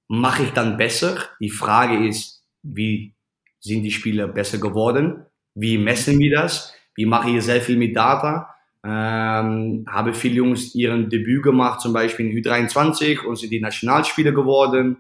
mache 0.08 0.44
ich 0.44 0.52
dann 0.52 0.78
besser? 0.78 1.18
Die 1.40 1.50
Frage 1.50 2.08
ist, 2.08 2.46
wie 2.62 3.16
sind 3.60 3.82
die 3.82 3.92
Spieler 3.92 4.28
besser 4.28 4.60
geworden? 4.60 5.26
Wie 5.56 5.80
messen 5.80 6.20
wir 6.20 6.32
das? 6.32 6.76
Wie 6.94 7.08
mache 7.08 7.32
ich 7.32 7.44
sehr 7.44 7.62
viel 7.62 7.78
mit 7.78 7.96
Data? 7.96 8.48
Ähm, 8.84 9.84
habe 9.90 10.14
viele 10.14 10.36
Jungs 10.36 10.76
ihren 10.76 11.10
Debüt 11.10 11.42
gemacht, 11.42 11.82
zum 11.82 11.92
Beispiel 11.92 12.30
in 12.30 12.38
U23 12.38 13.22
und 13.26 13.38
sind 13.38 13.50
die 13.50 13.60
Nationalspieler 13.60 14.32
geworden. 14.32 14.98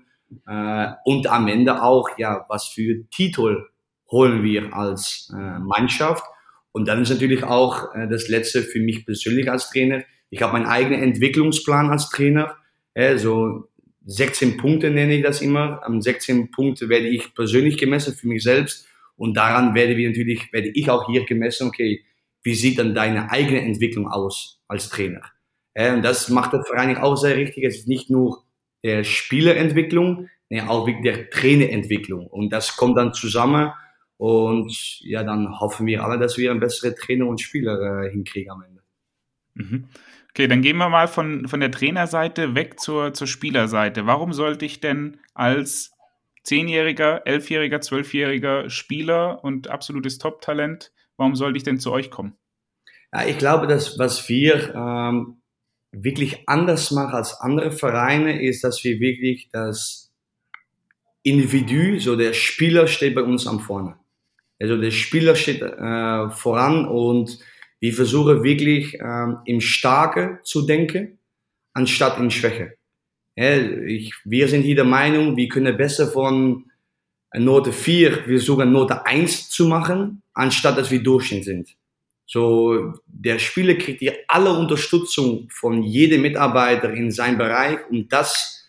Äh, 0.47 0.87
und 1.05 1.27
am 1.27 1.47
Ende 1.47 1.83
auch, 1.83 2.09
ja, 2.17 2.45
was 2.49 2.67
für 2.67 3.07
Titel 3.11 3.67
holen 4.11 4.43
wir 4.43 4.73
als 4.73 5.31
äh, 5.33 5.59
Mannschaft. 5.59 6.23
Und 6.71 6.87
dann 6.87 7.01
ist 7.01 7.09
natürlich 7.09 7.43
auch 7.43 7.93
äh, 7.95 8.07
das 8.07 8.27
Letzte 8.27 8.61
für 8.61 8.79
mich 8.79 9.05
persönlich 9.05 9.49
als 9.49 9.69
Trainer. 9.69 10.03
Ich 10.29 10.41
habe 10.41 10.53
meinen 10.53 10.67
eigenen 10.67 11.01
Entwicklungsplan 11.01 11.89
als 11.89 12.09
Trainer. 12.09 12.57
Äh, 12.93 13.17
so 13.17 13.69
16 14.05 14.57
Punkte 14.57 14.91
nenne 14.91 15.15
ich 15.15 15.23
das 15.23 15.41
immer. 15.41 15.81
Am 15.83 16.01
16 16.01 16.51
Punkte 16.51 16.89
werde 16.89 17.07
ich 17.07 17.33
persönlich 17.33 17.77
gemessen 17.77 18.13
für 18.13 18.27
mich 18.27 18.43
selbst. 18.43 18.87
Und 19.15 19.35
daran 19.35 19.73
werde 19.73 19.97
wir 19.97 20.09
natürlich, 20.09 20.51
werde 20.51 20.69
ich 20.69 20.89
auch 20.89 21.07
hier 21.07 21.25
gemessen, 21.25 21.67
okay, 21.67 22.03
wie 22.43 22.53
sieht 22.53 22.77
dann 22.77 22.93
deine 22.93 23.31
eigene 23.31 23.61
Entwicklung 23.61 24.07
aus 24.07 24.61
als 24.67 24.89
Trainer? 24.89 25.21
Äh, 25.73 25.93
und 25.93 26.03
das 26.03 26.29
macht 26.29 26.53
der 26.53 26.63
Verein 26.63 26.97
auch 26.97 27.15
sehr 27.15 27.35
richtig. 27.35 27.63
Es 27.63 27.77
ist 27.77 27.87
nicht 27.87 28.09
nur 28.09 28.43
der 28.83 29.03
Spielerentwicklung, 29.03 30.29
nee, 30.49 30.61
auch 30.61 30.87
der 31.03 31.29
Trainerentwicklung. 31.29 32.27
Und 32.27 32.51
das 32.51 32.75
kommt 32.77 32.97
dann 32.97 33.13
zusammen 33.13 33.71
und 34.17 34.99
ja, 35.01 35.23
dann 35.23 35.59
hoffen 35.59 35.85
wir 35.87 36.03
alle, 36.03 36.17
dass 36.17 36.37
wir 36.37 36.51
ein 36.51 36.59
bessere 36.59 36.95
Trainer 36.95 37.27
und 37.27 37.41
Spieler 37.41 38.03
äh, 38.03 38.11
hinkriegen 38.11 38.51
am 38.51 38.63
Ende. 38.63 38.81
Mhm. 39.55 39.89
Okay, 40.29 40.47
dann 40.47 40.61
gehen 40.61 40.77
wir 40.77 40.89
mal 40.89 41.07
von, 41.07 41.47
von 41.47 41.61
der 41.61 41.71
Trainerseite 41.71 42.55
weg 42.55 42.79
zur, 42.79 43.13
zur 43.13 43.27
Spielerseite. 43.27 44.05
Warum 44.05 44.33
sollte 44.33 44.65
ich 44.65 44.81
denn 44.81 45.17
als 45.33 45.91
Zehnjähriger, 46.43 47.25
Elfjähriger, 47.25 47.81
Zwölfjähriger 47.81 48.69
Spieler 48.69 49.43
und 49.43 49.69
absolutes 49.69 50.17
Top-Talent, 50.17 50.91
warum 51.17 51.35
sollte 51.35 51.57
ich 51.57 51.63
denn 51.63 51.79
zu 51.79 51.91
euch 51.91 52.11
kommen? 52.11 52.35
Ja, 53.13 53.25
ich 53.25 53.37
glaube, 53.37 53.65
dass 53.67 53.97
was 53.97 54.27
wir 54.27 54.75
ähm, 54.75 55.41
wirklich 55.91 56.47
anders 56.47 56.91
machen 56.91 57.13
als 57.13 57.39
andere 57.39 57.71
Vereine, 57.71 58.41
ist, 58.41 58.63
dass 58.63 58.83
wir 58.83 58.99
wirklich 58.99 59.49
das 59.51 60.11
Individu, 61.23 61.97
so 61.99 62.15
der 62.15 62.33
Spieler 62.33 62.87
steht 62.87 63.15
bei 63.15 63.23
uns 63.23 63.47
am 63.47 63.59
vorne. 63.59 63.97
Also 64.59 64.77
der 64.77 64.91
Spieler 64.91 65.35
steht 65.35 65.61
äh, 65.61 66.29
voran 66.29 66.87
und 66.87 67.39
wir 67.79 67.93
versuchen 67.93 68.43
wirklich 68.43 68.97
ähm, 69.01 69.37
im 69.45 69.61
Starke 69.61 70.39
zu 70.43 70.65
denken, 70.65 71.19
anstatt 71.73 72.17
in 72.19 72.31
Schwäche. 72.31 72.75
Ja, 73.35 73.57
ich, 73.57 74.13
wir 74.23 74.47
sind 74.47 74.61
hier 74.61 74.75
der 74.75 74.85
Meinung, 74.85 75.35
wir 75.35 75.49
können 75.49 75.75
besser 75.75 76.07
von 76.07 76.71
Note 77.33 77.73
4, 77.73 78.27
wir 78.27 78.39
sogar 78.39 78.65
Note 78.65 79.05
1 79.05 79.49
zu 79.49 79.67
machen, 79.67 80.21
anstatt 80.33 80.77
dass 80.77 80.89
wir 80.89 81.03
Durchschnitt 81.03 81.43
sind. 81.43 81.69
So, 82.25 82.93
der 83.05 83.37
Spieler 83.39 83.75
kriegt 83.75 83.99
hier 83.99 84.15
alle 84.27 84.51
Unterstützung 84.51 85.47
von 85.51 85.83
jedem 85.83 86.21
Mitarbeiter 86.21 86.91
in 86.91 87.11
seinem 87.11 87.37
Bereich, 87.37 87.77
um 87.89 88.07
das 88.07 88.67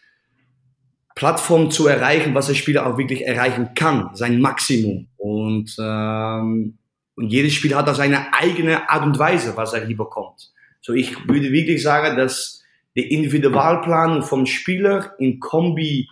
Plattform 1.15 1.71
zu 1.71 1.87
erreichen, 1.87 2.35
was 2.35 2.49
der 2.49 2.55
Spieler 2.55 2.87
auch 2.87 2.99
wirklich 2.99 3.27
erreichen 3.27 3.71
kann, 3.75 4.11
sein 4.15 4.41
Maximum. 4.41 5.09
Und, 5.27 5.75
ähm, 5.81 6.79
und 7.17 7.29
jedes 7.31 7.55
Spiel 7.55 7.75
hat 7.75 7.89
da 7.89 7.95
seine 7.95 8.33
eigene 8.33 8.89
Art 8.89 9.05
und 9.05 9.19
Weise, 9.19 9.57
was 9.57 9.73
er 9.73 9.85
hier 9.85 9.97
bekommt. 9.97 10.53
So, 10.81 10.93
ich 10.93 11.17
würde 11.27 11.51
wirklich 11.51 11.83
sagen, 11.83 12.17
dass 12.17 12.63
die 12.95 13.13
Individualplanung 13.13 14.23
vom 14.23 14.47
Spieler 14.47 15.15
in 15.19 15.41
Kombi 15.41 16.09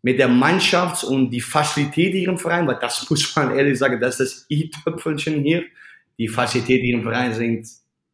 mit 0.00 0.20
der 0.20 0.28
Mannschaft 0.28 1.02
und 1.02 1.30
die 1.30 1.40
Facilität 1.40 2.12
hier 2.12 2.28
im 2.28 2.38
Verein, 2.38 2.68
weil 2.68 2.78
das 2.80 3.04
muss 3.10 3.34
man 3.34 3.56
ehrlich 3.56 3.78
sagen, 3.78 4.00
das 4.00 4.20
ist 4.20 4.44
das 4.44 4.46
i-Töpfelchen 4.48 5.42
hier. 5.42 5.64
Die 6.16 6.28
Facilität 6.28 6.82
hier 6.82 6.94
im 6.94 7.02
Verein 7.02 7.34
sind, 7.34 7.66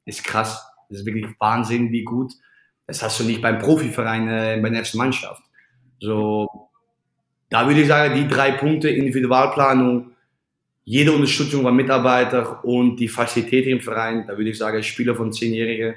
ist 0.07 0.25
krass. 0.25 0.67
Das 0.89 1.01
ist 1.01 1.07
wirklich 1.07 1.27
Wahnsinn, 1.39 1.93
wie 1.93 2.05
gut. 2.05 2.33
Das 2.87 3.03
hast 3.03 3.21
du 3.21 3.25
nicht 3.25 3.43
beim 3.43 3.59
Profiverein, 3.59 4.29
äh, 4.29 4.59
bei 4.63 4.71
der 4.71 4.79
ersten 4.79 4.97
Mannschaft. 4.97 5.43
So, 6.01 6.49
da 7.51 7.67
würde 7.67 7.83
ich 7.83 7.89
sagen, 7.89 8.15
die 8.15 8.27
drei 8.27 8.53
Punkte, 8.53 8.89
Individualplanung, 8.89 10.12
jede 10.85 11.13
Unterstützung 11.13 11.63
beim 11.63 11.77
Mitarbeiter 11.77 12.65
und 12.65 12.97
die 12.97 13.09
Fazilität 13.09 13.67
im 13.67 13.81
Verein, 13.81 14.27
da 14.27 14.37
würde 14.37 14.51
ich 14.51 14.59
sagen, 14.59 14.83
Spieler 14.83 15.15
von 15.15 15.33
Zehnjährigen, 15.33 15.95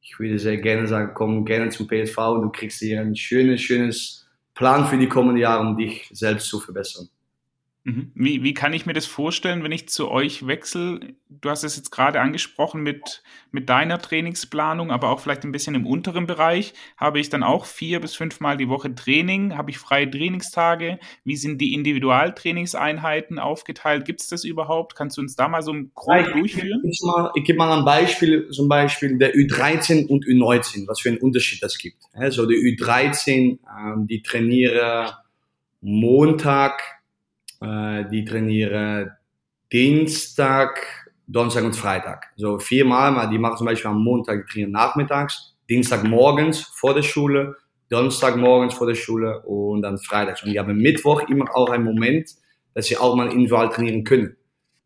ich 0.00 0.18
würde 0.18 0.38
sehr 0.38 0.56
gerne 0.56 0.86
sagen, 0.86 1.12
komm 1.14 1.44
gerne 1.44 1.70
zum 1.70 1.86
PSV 1.86 2.18
und 2.18 2.42
du 2.42 2.50
kriegst 2.50 2.78
hier 2.78 3.00
ein 3.00 3.16
schönes, 3.16 3.60
schönes 3.60 4.26
Plan 4.54 4.86
für 4.86 4.96
die 4.96 5.08
kommenden 5.08 5.38
Jahre, 5.38 5.60
um 5.60 5.76
dich 5.76 6.08
selbst 6.12 6.48
zu 6.48 6.60
verbessern. 6.60 7.08
Mhm. 7.88 8.12
Wie, 8.14 8.42
wie 8.42 8.52
kann 8.52 8.74
ich 8.74 8.84
mir 8.84 8.92
das 8.92 9.06
vorstellen, 9.06 9.64
wenn 9.64 9.72
ich 9.72 9.88
zu 9.88 10.10
euch 10.10 10.46
wechsle? 10.46 11.00
Du 11.30 11.48
hast 11.48 11.64
es 11.64 11.76
jetzt 11.76 11.90
gerade 11.90 12.20
angesprochen 12.20 12.82
mit, 12.82 13.22
mit 13.50 13.70
deiner 13.70 13.98
Trainingsplanung, 13.98 14.90
aber 14.90 15.08
auch 15.08 15.20
vielleicht 15.20 15.44
ein 15.44 15.52
bisschen 15.52 15.74
im 15.74 15.86
unteren 15.86 16.26
Bereich. 16.26 16.74
Habe 16.98 17.18
ich 17.18 17.30
dann 17.30 17.42
auch 17.42 17.64
vier 17.64 18.00
bis 18.00 18.14
fünfmal 18.14 18.58
die 18.58 18.68
Woche 18.68 18.94
Training? 18.94 19.56
Habe 19.56 19.70
ich 19.70 19.78
freie 19.78 20.10
Trainingstage? 20.10 20.98
Wie 21.24 21.36
sind 21.36 21.62
die 21.62 21.72
Individualtrainingseinheiten 21.72 23.38
aufgeteilt? 23.38 24.04
Gibt 24.04 24.20
es 24.20 24.26
das 24.26 24.44
überhaupt? 24.44 24.94
Kannst 24.94 25.16
du 25.16 25.22
uns 25.22 25.34
da 25.34 25.48
mal 25.48 25.62
so 25.62 25.72
grob 25.94 26.26
ja, 26.26 26.32
durchführen? 26.32 26.82
Ich, 26.84 27.00
ich, 27.02 27.30
ich 27.36 27.44
gebe 27.44 27.56
mal 27.56 27.78
ein 27.78 27.86
Beispiel, 27.86 28.50
zum 28.50 28.68
Beispiel 28.68 29.16
der 29.16 29.34
Ü13 29.34 30.08
und 30.08 30.26
Ü19, 30.26 30.86
was 30.86 31.00
für 31.00 31.08
einen 31.08 31.18
Unterschied 31.18 31.62
das 31.62 31.78
gibt. 31.78 32.02
Also 32.12 32.44
die 32.44 32.76
Ü13, 32.76 33.58
ähm, 33.80 34.06
die 34.06 34.20
trainiere 34.20 35.16
Montag, 35.80 36.97
die 37.60 38.24
trainieren 38.24 39.10
Dienstag, 39.72 40.80
Donnerstag 41.26 41.64
und 41.64 41.76
Freitag. 41.76 42.26
So 42.36 42.58
viermal, 42.58 43.28
die 43.28 43.38
machen 43.38 43.58
zum 43.58 43.66
Beispiel 43.66 43.90
am 43.90 44.02
Montag, 44.02 44.48
trainieren 44.48 44.72
nachmittags, 44.72 45.54
Dienstag 45.68 46.04
morgens 46.04 46.60
vor 46.60 46.94
der 46.94 47.02
Schule, 47.02 47.56
Donnerstag 47.90 48.36
morgens 48.36 48.74
vor 48.74 48.86
der 48.86 48.94
Schule 48.94 49.42
und 49.42 49.82
dann 49.82 49.98
freitags. 49.98 50.42
Und 50.42 50.52
die 50.52 50.58
haben 50.58 50.76
Mittwoch 50.76 51.28
immer 51.28 51.54
auch 51.54 51.70
einen 51.70 51.84
Moment, 51.84 52.30
dass 52.74 52.86
sie 52.86 52.96
auch 52.96 53.14
mal 53.14 53.30
individual 53.30 53.68
trainieren 53.70 54.04
können. 54.04 54.36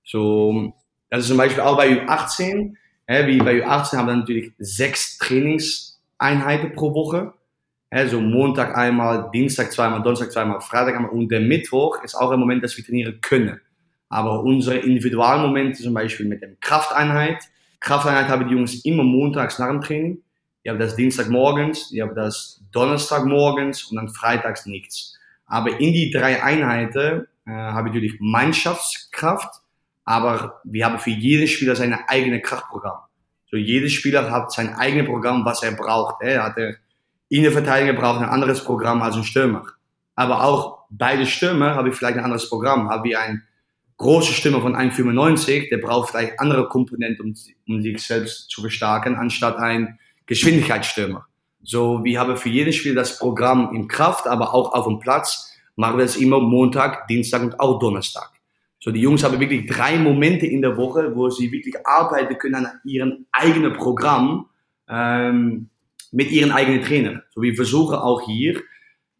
So, 0.05 0.73
das 1.11 1.23
ist 1.23 1.29
zum 1.29 1.37
Beispiel 1.37 1.63
auch 1.63 1.77
bei 1.77 1.91
U18, 1.91 2.75
äh, 3.07 3.27
wie 3.27 3.39
bei 3.39 3.65
U18 3.65 3.97
haben 3.97 4.07
wir 4.07 4.17
natürlich 4.17 4.53
sechs 4.59 5.19
Trainingseinheiten 5.19 6.73
pro 6.75 6.95
Woche. 6.95 7.35
Also 7.93 8.23
Montag 8.23 8.75
einmal, 8.75 9.29
Dienstag 9.35 9.71
zweimal, 9.71 10.03
Donnerstag 10.03 10.33
zweimal, 10.33 10.63
Freitag 10.63 10.97
einmal 10.97 11.11
und 11.11 11.29
der 11.29 11.41
Mittwoch 11.41 12.03
ist 12.03 12.15
auch 12.15 12.31
ein 12.31 12.41
Moment, 12.41 12.65
dass 12.65 12.75
wir 12.75 12.83
trainieren 12.83 13.21
können. 13.21 13.61
Aber 14.09 14.43
unsere 14.45 14.79
Individualmomente 14.79 15.83
zum 15.83 15.93
Beispiel 15.93 16.25
mit 16.25 16.41
dem 16.41 16.59
Krafteinheit. 16.59 17.51
Krafteinheit 17.81 18.29
haben 18.29 18.49
die 18.49 18.55
Jungs 18.55 18.83
immer 18.87 19.03
montags 19.03 19.59
nach 19.59 19.69
dem 19.69 19.83
Training. 19.83 20.23
Die 20.65 20.71
haben 20.71 20.79
das 20.79 20.97
Dienstag 20.97 21.29
morgens, 21.29 21.91
die 21.91 22.01
haben 22.01 22.15
das 22.15 22.65
Donnerstag 22.73 23.27
morgens 23.27 23.85
und 23.85 23.97
dann 23.97 24.09
freitags 24.09 24.65
nichts. 24.65 25.19
Aber 25.45 25.79
in 25.79 25.93
die 25.93 26.11
drei 26.11 26.43
Einheiten 26.43 27.27
äh, 27.47 27.51
habe 27.51 27.89
ich 27.89 27.95
natürlich 27.95 28.17
Mannschaftskraft, 28.21 29.61
aber 30.07 30.63
wir 30.65 30.87
haben 30.87 30.99
für 30.99 31.11
jeden 31.11 31.47
Spieler 31.47 31.77
seine 31.77 32.09
eigene 32.09 32.41
Kraftprogramm. 32.41 33.01
So 33.51 33.59
jedes 33.59 33.93
Spieler 33.93 34.31
hat 34.31 34.51
sein 34.51 34.73
eigenes 34.77 35.09
Programm, 35.09 35.45
was 35.45 35.63
er 35.63 35.73
braucht. 35.73 36.23
Er 36.23 36.45
hat 36.45 36.57
er 36.57 36.77
Innenverteidiger 37.33 37.95
braucht 37.95 38.21
ein 38.21 38.29
anderes 38.29 38.63
Programm 38.63 39.01
als 39.01 39.17
ein 39.17 39.25
Stürmer. 39.25 39.65
Aber 40.15 40.45
auch 40.45 40.81
beide 40.91 41.27
Stürmer 41.27 41.75
habe 41.75 41.89
ich 41.89 41.95
vielleicht 41.95 42.19
ein 42.19 42.25
anderes 42.25 42.51
Programm. 42.51 42.91
Habe 42.91 43.09
ich 43.09 43.17
einen 43.17 43.43
großen 43.97 44.35
Stürmer 44.35 44.61
von 44.61 44.77
1,95, 44.77 45.71
der 45.71 45.79
braucht 45.79 46.11
vielleicht 46.11 46.39
andere 46.41 46.69
Komponenten, 46.69 47.25
um, 47.25 47.35
um 47.69 47.83
sich 47.83 48.03
selbst 48.03 48.51
zu 48.51 48.61
verstärken, 48.61 49.17
anstatt 49.17 49.57
ein 49.57 49.99
Geschwindigkeitsstürmer. 50.27 51.27
So, 51.63 52.05
wir 52.05 52.21
haben 52.21 52.37
für 52.37 52.51
jedes 52.51 52.77
Spiel 52.77 52.95
das 52.95 53.19
Programm 53.19 53.75
in 53.75 53.89
Kraft, 53.89 54.27
aber 54.27 54.53
auch 54.53 54.75
auf 54.75 54.87
dem 54.87 54.99
Platz 54.99 55.57
machen 55.77 55.97
wir 55.97 56.05
das 56.05 56.17
immer 56.17 56.41
Montag, 56.41 57.07
Dienstag 57.07 57.43
und 57.43 57.61
auch 57.61 57.79
Donnerstag. 57.79 58.31
So, 58.79 58.91
die 58.91 59.01
Jungs 59.01 59.25
haben 59.25 59.41
wirklich 59.41 59.67
drei 59.71 59.97
Momente 59.97 60.45
in 60.45 60.61
der 60.61 60.77
Woche, 60.77 61.15
wo 61.15 61.31
sie 61.31 61.51
wirklich 61.51 61.77
arbeiten 61.87 62.37
können 62.37 62.67
an 62.67 62.81
ihrem 62.85 63.27
eigenen 63.33 63.73
Programm. 63.73 64.51
Ähm, 64.89 65.71
mit 66.13 66.31
ihren 66.31 66.53
eigenen 66.53 66.83
Trainer. 66.83 67.23
So 67.35 67.43
wie 67.43 67.57
versuche 67.57 68.03
auch 68.03 68.21
hier, 68.23 68.63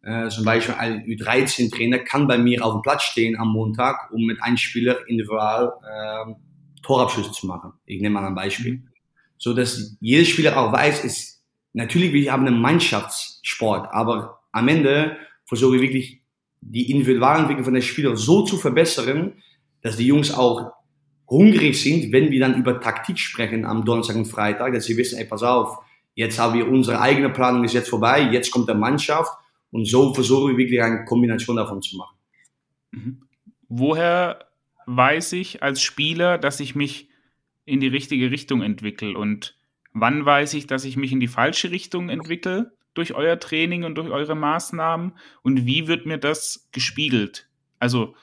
äh, 0.03 0.29
zum 0.29 0.45
Beispiel 0.45 0.75
ein 0.75 1.05
U13-Trainer 1.05 1.99
kann 1.99 2.27
bei 2.27 2.37
mir 2.37 2.63
auf 2.63 2.73
dem 2.73 2.81
Platz 2.81 3.03
stehen 3.03 3.37
am 3.37 3.49
Montag, 3.49 4.11
um 4.11 4.25
mit 4.25 4.41
einem 4.41 4.57
Spieler 4.57 5.07
individual 5.07 5.73
äh, 5.83 6.33
Torabschlüsse 6.83 7.31
zu 7.31 7.47
machen. 7.47 7.73
Ich 7.85 8.01
nehme 8.01 8.13
mal 8.19 8.27
ein 8.27 8.35
Beispiel. 8.35 8.73
Mhm. 8.73 8.87
So 9.37 9.53
dass 9.53 9.97
jeder 9.99 10.25
Spieler 10.25 10.57
auch 10.57 10.71
weiß, 10.71 11.03
ist 11.03 11.43
natürlich, 11.73 12.13
wir 12.13 12.31
haben 12.31 12.45
einen 12.45 12.61
Mannschaftssport, 12.61 13.91
aber 13.91 14.41
am 14.51 14.67
Ende 14.67 15.17
versuche 15.45 15.77
ich 15.77 15.81
wirklich 15.81 16.21
die 16.61 16.91
Individualentwicklung 16.91 17.65
von 17.65 17.73
den 17.73 17.83
Spielern 17.83 18.15
so 18.15 18.43
zu 18.43 18.57
verbessern, 18.57 19.33
dass 19.81 19.97
die 19.97 20.07
Jungs 20.07 20.33
auch 20.33 20.71
hungrig 21.27 21.81
sind, 21.81 22.11
wenn 22.11 22.31
wir 22.31 22.39
dann 22.39 22.55
über 22.55 22.79
Taktik 22.79 23.19
sprechen 23.19 23.65
am 23.65 23.85
Donnerstag 23.85 24.15
und 24.15 24.25
Freitag, 24.25 24.73
dass 24.73 24.85
sie 24.85 24.97
wissen, 24.97 25.17
ey, 25.17 25.25
pass 25.25 25.43
auf, 25.43 25.77
Jetzt 26.15 26.39
haben 26.39 26.53
wir 26.53 26.67
unsere 26.67 27.01
eigene 27.01 27.29
Planung 27.29 27.63
ist 27.63 27.73
jetzt 27.73 27.89
vorbei, 27.89 28.29
jetzt 28.31 28.51
kommt 28.51 28.67
der 28.67 28.75
Mannschaft 28.75 29.31
und 29.71 29.85
so 29.85 30.13
versuchen 30.13 30.51
wir 30.51 30.57
wirklich 30.57 30.81
eine 30.81 31.05
Kombination 31.05 31.55
davon 31.55 31.81
zu 31.81 31.97
machen. 31.97 32.17
Mhm. 32.91 33.21
Woher 33.67 34.45
weiß 34.85 35.33
ich 35.33 35.63
als 35.63 35.81
Spieler, 35.81 36.37
dass 36.37 36.59
ich 36.59 36.75
mich 36.75 37.09
in 37.65 37.79
die 37.79 37.87
richtige 37.87 38.29
Richtung 38.29 38.61
entwickle 38.61 39.17
und 39.17 39.57
wann 39.93 40.25
weiß 40.25 40.53
ich, 40.55 40.67
dass 40.67 40.85
ich 40.85 40.97
mich 40.97 41.11
in 41.11 41.19
die 41.19 41.27
falsche 41.27 41.71
Richtung 41.71 42.09
entwickle 42.09 42.73
durch 42.93 43.15
euer 43.15 43.39
Training 43.39 43.83
und 43.83 43.95
durch 43.95 44.09
eure 44.09 44.35
Maßnahmen 44.35 45.13
und 45.41 45.65
wie 45.65 45.87
wird 45.87 46.05
mir 46.05 46.17
das 46.17 46.69
gespiegelt? 46.71 47.47
Also 47.79 48.15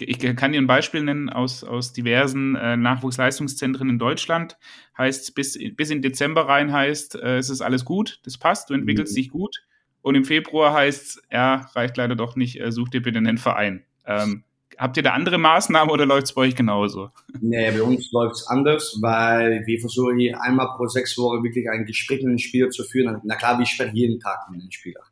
ich 0.00 0.18
kann 0.36 0.52
dir 0.52 0.60
ein 0.60 0.66
Beispiel 0.66 1.02
nennen 1.02 1.28
aus, 1.28 1.64
aus 1.64 1.92
diversen 1.92 2.54
äh, 2.56 2.76
Nachwuchsleistungszentren 2.76 3.88
in 3.88 3.98
Deutschland. 3.98 4.56
Heißt, 4.96 5.34
bis, 5.34 5.58
bis 5.76 5.90
in 5.90 6.02
Dezember 6.02 6.48
rein 6.48 6.72
heißt, 6.72 7.16
äh, 7.16 7.38
es 7.38 7.50
ist 7.50 7.60
alles 7.60 7.84
gut, 7.84 8.20
das 8.24 8.38
passt, 8.38 8.70
du 8.70 8.74
entwickelst 8.74 9.12
mhm. 9.12 9.16
dich 9.16 9.30
gut. 9.30 9.56
Und 10.00 10.14
im 10.14 10.24
Februar 10.24 10.72
heißt 10.72 11.22
ja, 11.32 11.66
reicht 11.74 11.96
leider 11.96 12.16
doch 12.16 12.36
nicht, 12.36 12.60
äh, 12.60 12.70
such 12.70 12.88
dir 12.88 13.02
bitte 13.02 13.18
einen 13.18 13.38
Verein. 13.38 13.84
Ähm, 14.06 14.44
habt 14.78 14.96
ihr 14.96 15.02
da 15.02 15.12
andere 15.12 15.38
Maßnahmen 15.38 15.90
oder 15.90 16.06
läuft 16.06 16.28
es 16.28 16.32
bei 16.32 16.42
euch 16.42 16.54
genauso? 16.54 17.10
Nee, 17.40 17.70
bei 17.72 17.82
uns 17.82 18.10
läuft 18.12 18.36
es 18.36 18.46
anders, 18.46 18.98
weil 19.00 19.66
wir 19.66 19.80
versuchen 19.80 20.18
hier 20.18 20.40
einmal 20.40 20.68
pro 20.76 20.86
sechs 20.86 21.18
Wochen 21.18 21.42
wirklich 21.42 21.68
ein 21.68 21.84
Gespräch 21.84 22.22
mit 22.22 22.32
den 22.32 22.38
Spieler 22.38 22.70
zu 22.70 22.84
führen. 22.84 23.20
Na 23.24 23.34
klar, 23.34 23.58
wir 23.58 23.66
sprechen 23.66 23.96
jeden 23.96 24.20
Tag 24.20 24.48
mit 24.50 24.62
den 24.62 24.70
Spielern. 24.70 25.04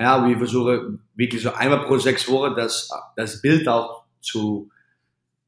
Ja, 0.00 0.26
wir 0.26 0.36
versuchen 0.38 1.00
wirklich 1.14 1.42
so 1.42 1.52
einmal 1.52 1.84
pro 1.84 1.98
sechs 1.98 2.28
Wochen 2.28 2.56
das, 2.56 2.90
das 3.16 3.40
Bild 3.40 3.68
auch 3.68 4.03
zu, 4.24 4.70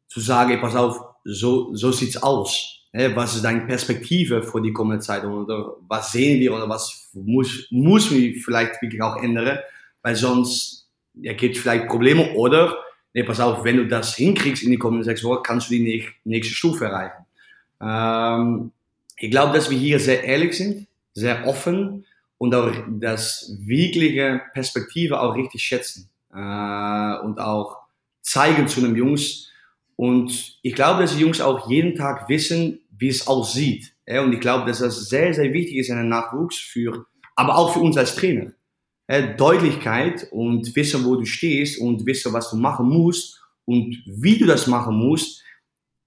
zu 0.09 0.21
sagen, 0.21 0.61
pass 0.61 0.77
auf, 0.77 1.01
so, 1.25 1.75
so 1.75 1.93
sieht's 1.93 2.23
aus. 2.23 2.73
Was 2.93 3.35
ist 3.35 3.45
deine 3.45 3.67
Perspektive 3.67 4.43
für 4.43 4.63
die 4.63 4.73
kommende 4.73 5.03
Zeit 5.03 5.23
oder 5.25 5.75
was 5.87 6.13
sehen 6.13 6.41
wir 6.41 6.55
oder 6.55 6.67
was 6.67 7.11
muss, 7.13 7.67
muss 7.71 8.11
wir 8.11 8.35
vielleicht 8.41 8.81
wirklich 8.81 9.03
auch 9.03 9.23
ändern, 9.23 9.59
weil 10.01 10.17
sonst 10.17 10.89
ja, 11.15 11.35
gibt 11.35 11.59
vielleicht 11.59 11.89
Probleme 11.89 12.33
oder 12.35 12.77
nee, 13.13 13.23
pass 13.23 13.41
auf, 13.41 13.65
wenn 13.65 13.79
du 13.79 13.89
das 13.89 14.15
hinkriegst 14.15 14.63
in 14.63 14.71
die 14.71 14.79
kommenden 14.79 15.05
sechs 15.05 15.25
Wochen, 15.25 15.43
kannst 15.43 15.69
du 15.69 15.75
die 15.75 16.07
nächste 16.25 16.55
Stufe 16.55 16.85
erreichen. 16.85 17.25
Ähm, 17.81 18.73
ich 19.19 19.31
glaube, 19.31 19.55
dass 19.55 19.71
wir 19.71 19.79
hier 19.79 19.99
sehr 19.99 20.23
ehrlich 20.25 20.57
sind, 20.57 20.87
sehr 21.15 21.47
offen 21.47 22.05
und 22.39 22.55
auch 22.55 22.71
das 23.01 23.57
wirkliche 23.61 24.43
Perspektive 24.53 25.21
auch 25.21 25.35
richtig 25.35 25.63
schätzen 25.63 26.11
äh, 26.35 27.19
und 27.25 27.41
auch 27.41 27.86
zeigen 28.27 28.69
zu 28.69 28.81
einem 28.81 28.97
Jungs. 28.97 29.51
Und 29.95 30.59
ich 30.63 30.75
glaube, 30.75 31.03
dass 31.03 31.15
die 31.15 31.23
Jungs 31.23 31.41
auch 31.41 31.71
jeden 31.71 31.95
Tag 31.95 32.29
wissen, 32.29 32.81
wie 32.91 33.09
es 33.09 33.27
aussieht. 33.27 33.95
Und 34.07 34.33
ich 34.33 34.41
glaube, 34.41 34.67
dass 34.67 34.81
das 34.81 35.09
sehr, 35.09 35.33
sehr 35.33 35.53
wichtig 35.53 35.77
ist 35.77 35.89
in 35.89 35.99
einem 35.99 36.09
Nachwuchs 36.09 36.59
für, 36.59 37.07
aber 37.35 37.57
auch 37.57 37.73
für 37.73 37.81
uns 37.81 37.97
als 37.97 38.15
Trainer. 38.17 38.53
Deutlichkeit 39.37 40.27
und 40.33 40.75
wissen, 40.75 41.05
wo 41.05 41.15
du 41.15 41.25
stehst 41.25 41.81
und 41.81 42.05
wissen, 42.07 42.33
was 42.33 42.51
du 42.51 42.57
machen 42.57 42.89
musst 42.89 43.41
und 43.65 44.03
wie 44.07 44.37
du 44.37 44.47
das 44.47 44.67
machen 44.67 44.97
musst. 44.97 45.45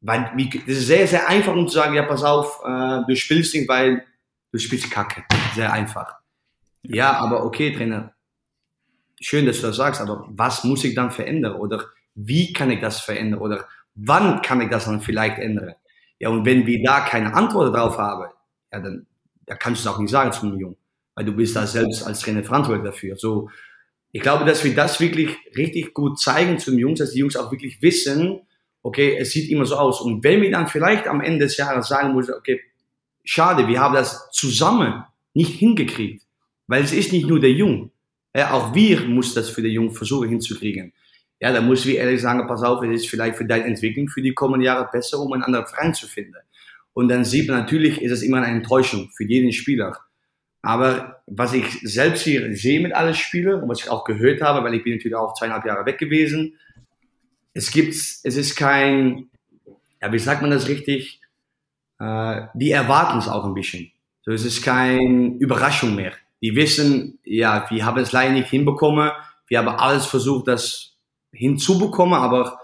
Weil 0.01 0.31
das 0.35 0.77
ist 0.77 0.87
sehr, 0.87 1.07
sehr 1.07 1.27
einfach, 1.27 1.53
um 1.53 1.67
zu 1.67 1.75
sagen, 1.75 1.95
ja, 1.95 2.03
pass 2.03 2.23
auf, 2.23 2.61
äh, 2.65 3.01
du 3.07 3.15
spielst 3.15 3.53
nicht, 3.55 3.69
weil 3.69 4.05
du 4.51 4.59
spielst 4.59 4.91
Kacke. 4.91 5.23
Sehr 5.55 5.71
einfach. 5.71 6.15
Ja, 6.83 7.13
aber 7.13 7.45
okay, 7.45 7.73
Trainer, 7.73 8.13
schön, 9.19 9.45
dass 9.45 9.61
du 9.61 9.67
das 9.67 9.77
sagst, 9.77 10.01
aber 10.01 10.25
was 10.29 10.63
muss 10.63 10.83
ich 10.83 10.93
dann 10.95 11.11
verändern? 11.11 11.55
Oder 11.55 11.85
wie 12.25 12.53
kann 12.53 12.69
ich 12.71 12.81
das 12.81 12.99
verändern 12.99 13.39
oder 13.39 13.67
wann 13.95 14.41
kann 14.41 14.61
ich 14.61 14.69
das 14.69 14.85
dann 14.85 15.01
vielleicht 15.01 15.39
ändern? 15.39 15.73
Ja, 16.19 16.29
und 16.29 16.45
wenn 16.45 16.65
wir 16.65 16.83
da 16.83 17.01
keine 17.01 17.33
Antwort 17.33 17.73
drauf 17.73 17.97
haben, 17.97 18.29
ja, 18.73 18.79
dann 18.79 19.05
da 19.45 19.55
kannst 19.55 19.83
du 19.83 19.89
es 19.89 19.95
auch 19.95 19.99
nicht 19.99 20.11
sagen 20.11 20.31
zu 20.31 20.45
einem 20.45 20.59
Jungen, 20.59 20.77
weil 21.15 21.25
du 21.25 21.33
bist 21.33 21.55
da 21.55 21.65
selbst 21.65 22.03
als 22.05 22.19
Trainer 22.19 22.43
verantwortlich 22.43 22.85
dafür. 22.85 23.15
So, 23.15 23.49
ich 24.11 24.21
glaube, 24.21 24.45
dass 24.45 24.63
wir 24.63 24.75
das 24.75 24.99
wirklich 24.99 25.35
richtig 25.55 25.93
gut 25.93 26.19
zeigen 26.19 26.59
zu 26.59 26.71
den 26.71 26.79
Jungs, 26.79 26.99
dass 26.99 27.11
die 27.11 27.19
Jungs 27.19 27.35
auch 27.35 27.51
wirklich 27.51 27.81
wissen, 27.81 28.41
okay, 28.83 29.17
es 29.17 29.31
sieht 29.31 29.49
immer 29.49 29.65
so 29.65 29.77
aus. 29.77 30.01
Und 30.01 30.23
wenn 30.23 30.41
wir 30.41 30.51
dann 30.51 30.67
vielleicht 30.67 31.07
am 31.07 31.21
Ende 31.21 31.45
des 31.45 31.57
Jahres 31.57 31.87
sagen 31.87 32.13
müssen, 32.13 32.33
okay, 32.33 32.61
schade, 33.23 33.67
wir 33.67 33.79
haben 33.79 33.95
das 33.95 34.29
zusammen 34.31 35.03
nicht 35.33 35.53
hingekriegt, 35.53 36.23
weil 36.67 36.83
es 36.83 36.93
ist 36.93 37.11
nicht 37.11 37.27
nur 37.27 37.39
der 37.39 37.51
Jung, 37.51 37.91
ja, 38.35 38.51
auch 38.51 38.75
wir 38.75 39.01
müssen 39.01 39.35
das 39.35 39.49
für 39.49 39.63
den 39.63 39.71
Jungen 39.71 39.91
versuchen 39.91 40.29
hinzukriegen 40.29 40.93
ja, 41.39 41.53
da 41.53 41.61
muss 41.61 41.85
ich 41.85 41.95
ehrlich 41.95 42.21
sagen, 42.21 42.45
pass 42.47 42.63
auf, 42.63 42.83
es 42.83 43.01
ist 43.01 43.09
vielleicht 43.09 43.37
für 43.37 43.45
deine 43.45 43.65
Entwicklung 43.65 44.09
für 44.09 44.21
die 44.21 44.33
kommenden 44.33 44.65
Jahre 44.65 44.89
besser, 44.91 45.19
um 45.19 45.31
einen 45.33 45.43
anderen 45.43 45.67
Verein 45.67 45.93
zu 45.93 46.07
finden. 46.07 46.35
Und 46.93 47.07
dann 47.07 47.23
sieht 47.23 47.47
man 47.47 47.59
natürlich, 47.59 48.01
ist 48.01 48.11
es 48.11 48.23
immer 48.23 48.37
eine 48.37 48.47
Enttäuschung 48.47 49.09
für 49.15 49.23
jeden 49.23 49.53
Spieler. 49.53 49.97
Aber 50.61 51.21
was 51.27 51.53
ich 51.53 51.65
selbst 51.83 52.23
hier 52.23 52.53
sehe 52.55 52.81
mit 52.81 52.93
allen 52.93 53.13
Spielern 53.13 53.63
und 53.63 53.69
was 53.69 53.79
ich 53.79 53.89
auch 53.89 54.03
gehört 54.03 54.41
habe, 54.41 54.63
weil 54.65 54.73
ich 54.73 54.83
bin 54.83 54.95
natürlich 54.95 55.15
auch 55.15 55.33
zweieinhalb 55.33 55.65
Jahre 55.65 55.85
weg 55.85 55.97
gewesen, 55.97 56.57
es 57.53 57.71
gibt, 57.71 57.93
es 57.93 58.23
ist 58.23 58.55
kein, 58.55 59.29
ja, 60.01 60.11
wie 60.11 60.19
sagt 60.19 60.41
man 60.41 60.51
das 60.51 60.67
richtig? 60.67 61.21
Äh, 61.99 62.41
die 62.53 62.71
erwarten 62.71 63.19
es 63.19 63.27
auch 63.27 63.45
ein 63.45 63.53
bisschen. 63.53 63.91
So, 64.21 64.31
es 64.31 64.45
ist 64.45 64.61
keine 64.61 65.37
Überraschung 65.39 65.95
mehr. 65.95 66.11
Die 66.41 66.55
wissen, 66.55 67.19
ja, 67.23 67.65
wir 67.69 67.85
haben 67.85 68.01
es 68.01 68.11
leider 68.11 68.33
nicht 68.33 68.49
hinbekommen. 68.49 69.11
Wir 69.47 69.59
haben 69.59 69.69
alles 69.69 70.05
versucht, 70.05 70.47
das 70.47 70.88
hinzubekommen, 71.31 72.15
aber 72.15 72.59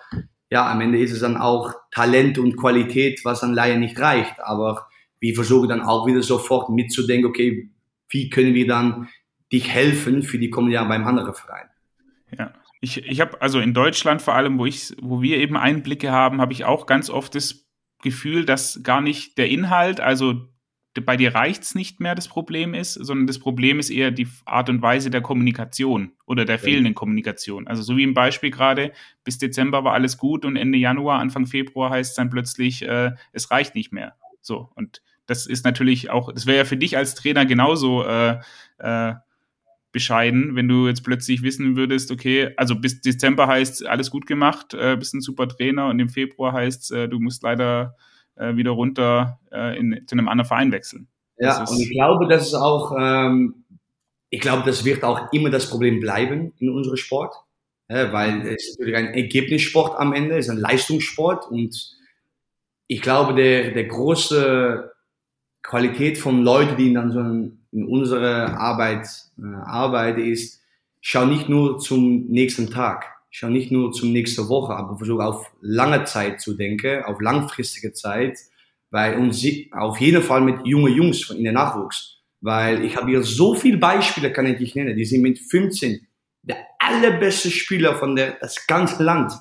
ja, 0.50 0.72
am 0.72 0.82
Ende 0.82 1.00
ist 1.00 1.12
es 1.12 1.20
dann 1.20 1.38
auch 1.38 1.74
Talent 1.92 2.38
und 2.38 2.56
Qualität, 2.56 3.22
was 3.24 3.42
dann 3.42 3.54
leider 3.54 3.78
nicht 3.78 4.00
reicht. 4.00 4.40
Aber 4.40 4.88
wir 5.20 5.34
versuchen 5.34 5.70
dann 5.70 5.82
auch 5.82 6.06
wieder 6.06 6.22
sofort 6.22 6.70
mitzudenken, 6.70 7.30
okay, 7.30 7.70
wie 8.10 8.30
können 8.30 8.54
wir 8.54 8.68
dann 8.68 9.10
dich 9.52 9.70
helfen 9.70 10.24
für 10.24 10.38
die 10.38 10.50
kommenden 10.50 10.76
Jahre 10.76 10.90
beim 10.90 11.08
anderen 11.08 11.34
Verein? 11.34 11.68
Ja. 12.38 12.54
Ich, 12.82 13.04
ich 13.04 13.22
habe 13.22 13.42
also 13.42 13.60
in 13.60 13.74
Deutschland 13.74 14.22
vor 14.22 14.36
allem, 14.36 14.60
wo 14.60 14.66
ich, 14.66 14.96
wo 15.02 15.22
wir 15.22 15.38
eben 15.38 15.58
Einblicke 15.58 16.12
haben, 16.12 16.40
habe 16.40 16.54
ich 16.54 16.66
auch 16.66 16.86
ganz 16.86 17.10
oft 17.10 17.34
das 17.34 17.66
Gefühl, 18.04 18.46
dass 18.46 18.82
gar 18.84 19.02
nicht 19.02 19.38
der 19.40 19.50
Inhalt, 19.50 20.00
also 20.00 20.48
bei 21.02 21.18
dir 21.18 21.36
reicht's 21.36 21.76
nicht 21.76 22.00
mehr, 22.00 22.16
das 22.16 22.28
Problem 22.28 22.74
ist, 22.74 22.94
sondern 22.94 23.28
das 23.28 23.40
Problem 23.40 23.80
ist 23.80 23.90
eher 23.90 24.12
die 24.12 24.28
Art 24.46 24.70
und 24.70 24.82
Weise 24.82 25.10
der 25.10 25.22
Kommunikation 25.22 26.14
oder 26.26 26.46
der 26.46 26.58
fehlenden 26.58 26.94
Kommunikation. 26.94 27.68
Also 27.68 27.84
so 27.84 27.98
wie 27.98 28.04
im 28.04 28.14
Beispiel 28.14 28.50
gerade, 28.50 28.94
bis 29.24 29.38
Dezember 29.38 29.84
war 29.84 29.94
alles 29.94 30.18
gut 30.18 30.46
und 30.46 30.56
Ende 30.56 30.78
Januar, 30.78 31.20
Anfang 31.20 31.48
Februar 31.48 31.90
heißt 31.90 32.12
es 32.12 32.16
dann 32.16 32.30
plötzlich, 32.30 32.84
äh, 32.84 33.12
es 33.34 33.52
reicht 33.52 33.76
nicht 33.76 33.92
mehr. 33.92 34.16
So, 34.42 34.70
und 34.76 35.02
das 35.26 35.48
ist 35.48 35.66
natürlich 35.66 36.10
auch, 36.12 36.32
das 36.32 36.46
wäre 36.46 36.60
ja 36.60 36.66
für 36.66 36.78
dich 36.78 36.96
als 36.98 37.16
Trainer 37.16 37.46
genauso 37.46 38.06
äh, 38.06 38.40
äh, 38.78 39.16
bescheiden, 39.92 40.56
wenn 40.56 40.68
du 40.68 40.88
jetzt 40.88 41.04
plötzlich 41.04 41.42
wissen 41.42 41.76
würdest, 41.76 42.12
okay, 42.12 42.52
also 42.58 42.76
bis 42.76 43.02
Dezember 43.02 43.48
heißt 43.48 43.86
alles 43.86 44.12
gut 44.12 44.28
gemacht, 44.28 44.74
äh, 44.74 44.96
bist 44.98 45.14
ein 45.14 45.22
super 45.22 45.48
Trainer 45.48 45.88
und 45.88 46.00
im 46.00 46.10
Februar 46.10 46.54
heißt 46.54 46.92
äh, 46.92 47.10
du 47.10 47.20
musst 47.20 47.44
leider 47.44 47.96
äh, 48.36 48.56
wieder 48.56 48.72
runter 48.72 49.40
äh, 49.52 49.78
in, 49.78 50.04
zu 50.08 50.16
einem 50.16 50.28
anderen 50.28 50.48
Verein 50.48 50.72
wechseln. 50.72 51.08
Ja, 51.38 51.64
und 51.64 51.80
ich 51.80 51.92
glaube, 51.92 52.28
das 52.28 52.48
ist 52.48 52.54
auch, 52.54 52.96
ähm, 52.98 53.66
ich 54.30 54.40
glaube, 54.40 54.64
das 54.66 54.86
wird 54.86 55.04
auch 55.04 55.32
immer 55.34 55.50
das 55.50 55.70
Problem 55.70 56.00
bleiben 56.00 56.54
in 56.60 56.70
unserem 56.70 56.98
Sport, 56.98 57.36
ja, 57.90 58.12
weil 58.14 58.42
es 58.48 58.70
ist 58.70 58.80
natürlich 58.80 58.98
ein 58.98 59.14
Ergebnissport 59.14 60.00
am 60.00 60.14
Ende, 60.14 60.38
es 60.38 60.46
ist 60.46 60.52
ein 60.52 60.58
Leistungssport 60.58 61.50
und 61.50 61.98
ich 62.88 63.02
glaube, 63.02 63.34
der, 63.34 63.72
der 63.72 63.86
große 63.86 64.92
Qualität 65.64 66.18
von 66.18 66.44
Leuten, 66.44 66.78
die 66.78 66.94
dann 66.94 67.12
so 67.12 67.20
in 67.20 67.88
unserer 67.88 68.58
Arbeit 68.60 69.08
äh, 69.38 69.56
arbeite, 69.66 70.22
ist, 70.22 70.62
schau 71.02 71.26
nicht 71.26 71.50
nur 71.50 71.80
zum 71.80 72.28
nächsten 72.28 72.70
Tag, 72.70 73.15
schau 73.36 73.50
nicht 73.50 73.70
nur 73.70 73.92
zum 73.92 74.14
nächsten 74.14 74.48
Woche, 74.48 74.74
aber 74.74 74.98
versuche 74.98 75.26
auf 75.26 75.52
lange 75.60 76.06
Zeit 76.06 76.40
zu 76.40 76.54
denken, 76.54 77.04
auf 77.04 77.20
langfristige 77.20 77.92
Zeit, 77.92 78.40
weil 78.92 79.18
uns 79.18 79.46
auf 79.74 80.00
jeden 80.00 80.24
Fall 80.24 80.40
mit 80.40 80.66
jungen 80.66 80.94
Jungs 80.94 81.30
in 81.32 81.44
der 81.44 81.52
Nachwuchs, 81.52 82.22
weil 82.40 82.86
ich 82.86 82.96
habe 82.96 83.10
hier 83.10 83.24
so 83.24 83.54
viele 83.54 83.78
Beispiele, 83.78 84.32
kann 84.32 84.46
ich 84.46 84.58
nicht 84.62 84.78
nennen, 84.78 84.96
die 84.96 85.04
sind 85.04 85.22
mit 85.22 85.38
15 85.38 86.08
der 86.44 86.66
allerbeste 86.80 87.52
Spieler 87.52 87.96
von 87.96 88.16
der, 88.16 88.38
das 88.40 88.68
ganze 88.68 89.04
Land 89.04 89.34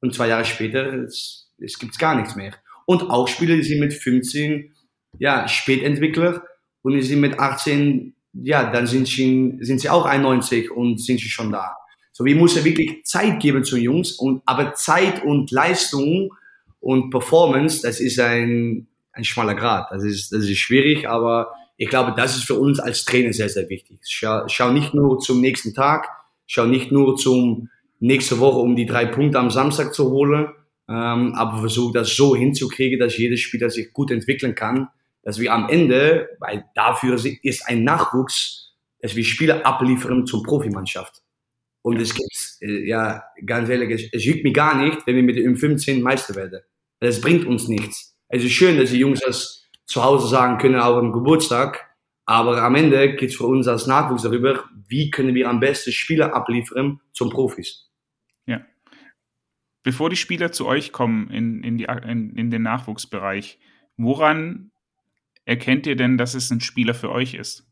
und 0.00 0.14
zwei 0.14 0.28
Jahre 0.28 0.46
später 0.46 0.94
es, 1.02 1.52
es 1.58 1.78
gibt's 1.78 1.98
gar 1.98 2.14
nichts 2.14 2.36
mehr. 2.36 2.54
Und 2.86 3.10
auch 3.10 3.28
Spieler, 3.28 3.56
die 3.56 3.62
sind 3.62 3.80
mit 3.80 3.92
15 3.92 4.74
ja 5.18 5.46
Spätentwickler 5.48 6.44
und 6.80 6.94
die 6.94 7.02
sind 7.02 7.20
mit 7.20 7.38
18, 7.38 8.14
ja, 8.32 8.70
dann 8.70 8.86
sind 8.86 9.06
sie, 9.06 9.58
sind 9.60 9.82
sie 9.82 9.90
auch 9.90 10.06
91 10.06 10.70
und 10.70 10.98
sind 10.98 11.20
sie 11.20 11.28
schon 11.28 11.52
da. 11.52 11.76
So, 12.16 12.24
wir 12.24 12.36
müssen 12.36 12.64
wirklich 12.64 13.04
Zeit 13.04 13.40
geben 13.40 13.64
zu 13.64 13.76
Jungs 13.76 14.12
und, 14.12 14.40
aber 14.46 14.74
Zeit 14.74 15.24
und 15.24 15.50
Leistung 15.50 16.32
und 16.80 17.10
Performance, 17.10 17.82
das 17.82 18.00
ist 18.00 18.20
ein, 18.20 18.86
ein 19.12 19.24
schmaler 19.24 19.54
Grad. 19.54 19.90
Das 19.90 20.04
ist, 20.04 20.32
das 20.32 20.44
ist 20.44 20.58
schwierig, 20.58 21.08
aber 21.08 21.52
ich 21.76 21.88
glaube, 21.88 22.14
das 22.16 22.36
ist 22.36 22.44
für 22.44 22.54
uns 22.54 22.78
als 22.78 23.04
Trainer 23.04 23.32
sehr, 23.32 23.48
sehr 23.48 23.68
wichtig. 23.68 23.98
Schau, 24.08 24.46
schau 24.46 24.70
nicht 24.70 24.94
nur 24.94 25.18
zum 25.18 25.40
nächsten 25.40 25.74
Tag, 25.74 26.08
schau 26.46 26.66
nicht 26.66 26.92
nur 26.92 27.16
zum 27.16 27.68
nächste 27.98 28.38
Woche, 28.38 28.60
um 28.60 28.76
die 28.76 28.86
drei 28.86 29.06
Punkte 29.06 29.40
am 29.40 29.50
Samstag 29.50 29.92
zu 29.92 30.10
holen, 30.10 30.48
ähm, 30.88 31.34
aber 31.34 31.58
versuch 31.58 31.92
das 31.92 32.14
so 32.14 32.36
hinzukriegen, 32.36 33.00
dass 33.00 33.18
jeder 33.18 33.36
Spieler 33.36 33.70
sich 33.70 33.92
gut 33.92 34.12
entwickeln 34.12 34.54
kann 34.54 34.88
dass 35.24 35.40
wir 35.40 35.52
am 35.52 35.68
Ende, 35.68 36.28
weil 36.38 36.66
dafür 36.74 37.18
ist 37.42 37.66
ein 37.66 37.82
Nachwuchs, 37.82 38.74
dass 39.00 39.16
wir 39.16 39.24
Spieler 39.24 39.66
abliefern 39.66 40.26
zum 40.26 40.42
Profimannschaft. 40.42 41.22
Und 41.84 42.00
es 42.00 42.14
gibt, 42.14 42.32
äh, 42.62 42.88
ja, 42.88 43.22
ganz 43.44 43.68
ehrlich, 43.68 44.08
es 44.10 44.24
juckt 44.24 44.42
mir 44.42 44.54
gar 44.54 44.82
nicht, 44.82 45.06
wenn 45.06 45.16
wir 45.16 45.22
mit 45.22 45.36
der 45.36 45.44
U15 45.44 46.00
Meister 46.00 46.34
werden. 46.34 46.60
Das 47.00 47.20
bringt 47.20 47.44
uns 47.44 47.68
nichts. 47.68 48.16
Es 48.28 48.42
ist 48.42 48.52
schön, 48.52 48.78
dass 48.78 48.90
die 48.90 48.98
Jungs 48.98 49.20
das 49.20 49.68
zu 49.84 50.02
Hause 50.02 50.28
sagen 50.28 50.56
können, 50.56 50.76
auch 50.76 50.96
am 50.96 51.12
Geburtstag. 51.12 51.94
Aber 52.24 52.62
am 52.62 52.74
Ende 52.74 53.14
geht 53.16 53.28
es 53.28 53.36
für 53.36 53.44
uns 53.44 53.68
als 53.68 53.86
Nachwuchs 53.86 54.22
darüber, 54.22 54.64
wie 54.88 55.10
können 55.10 55.34
wir 55.34 55.46
am 55.50 55.60
besten 55.60 55.92
Spieler 55.92 56.34
abliefern 56.34 57.00
zum 57.12 57.28
Profis. 57.28 57.90
Ja. 58.46 58.64
Bevor 59.82 60.08
die 60.08 60.16
Spieler 60.16 60.52
zu 60.52 60.66
euch 60.66 60.90
kommen 60.90 61.28
in, 61.28 61.62
in, 61.62 61.76
die, 61.76 61.84
in, 61.84 62.34
in 62.34 62.50
den 62.50 62.62
Nachwuchsbereich, 62.62 63.58
woran 63.98 64.70
erkennt 65.44 65.86
ihr 65.86 65.96
denn, 65.96 66.16
dass 66.16 66.32
es 66.32 66.50
ein 66.50 66.62
Spieler 66.62 66.94
für 66.94 67.10
euch 67.12 67.34
ist? 67.34 67.66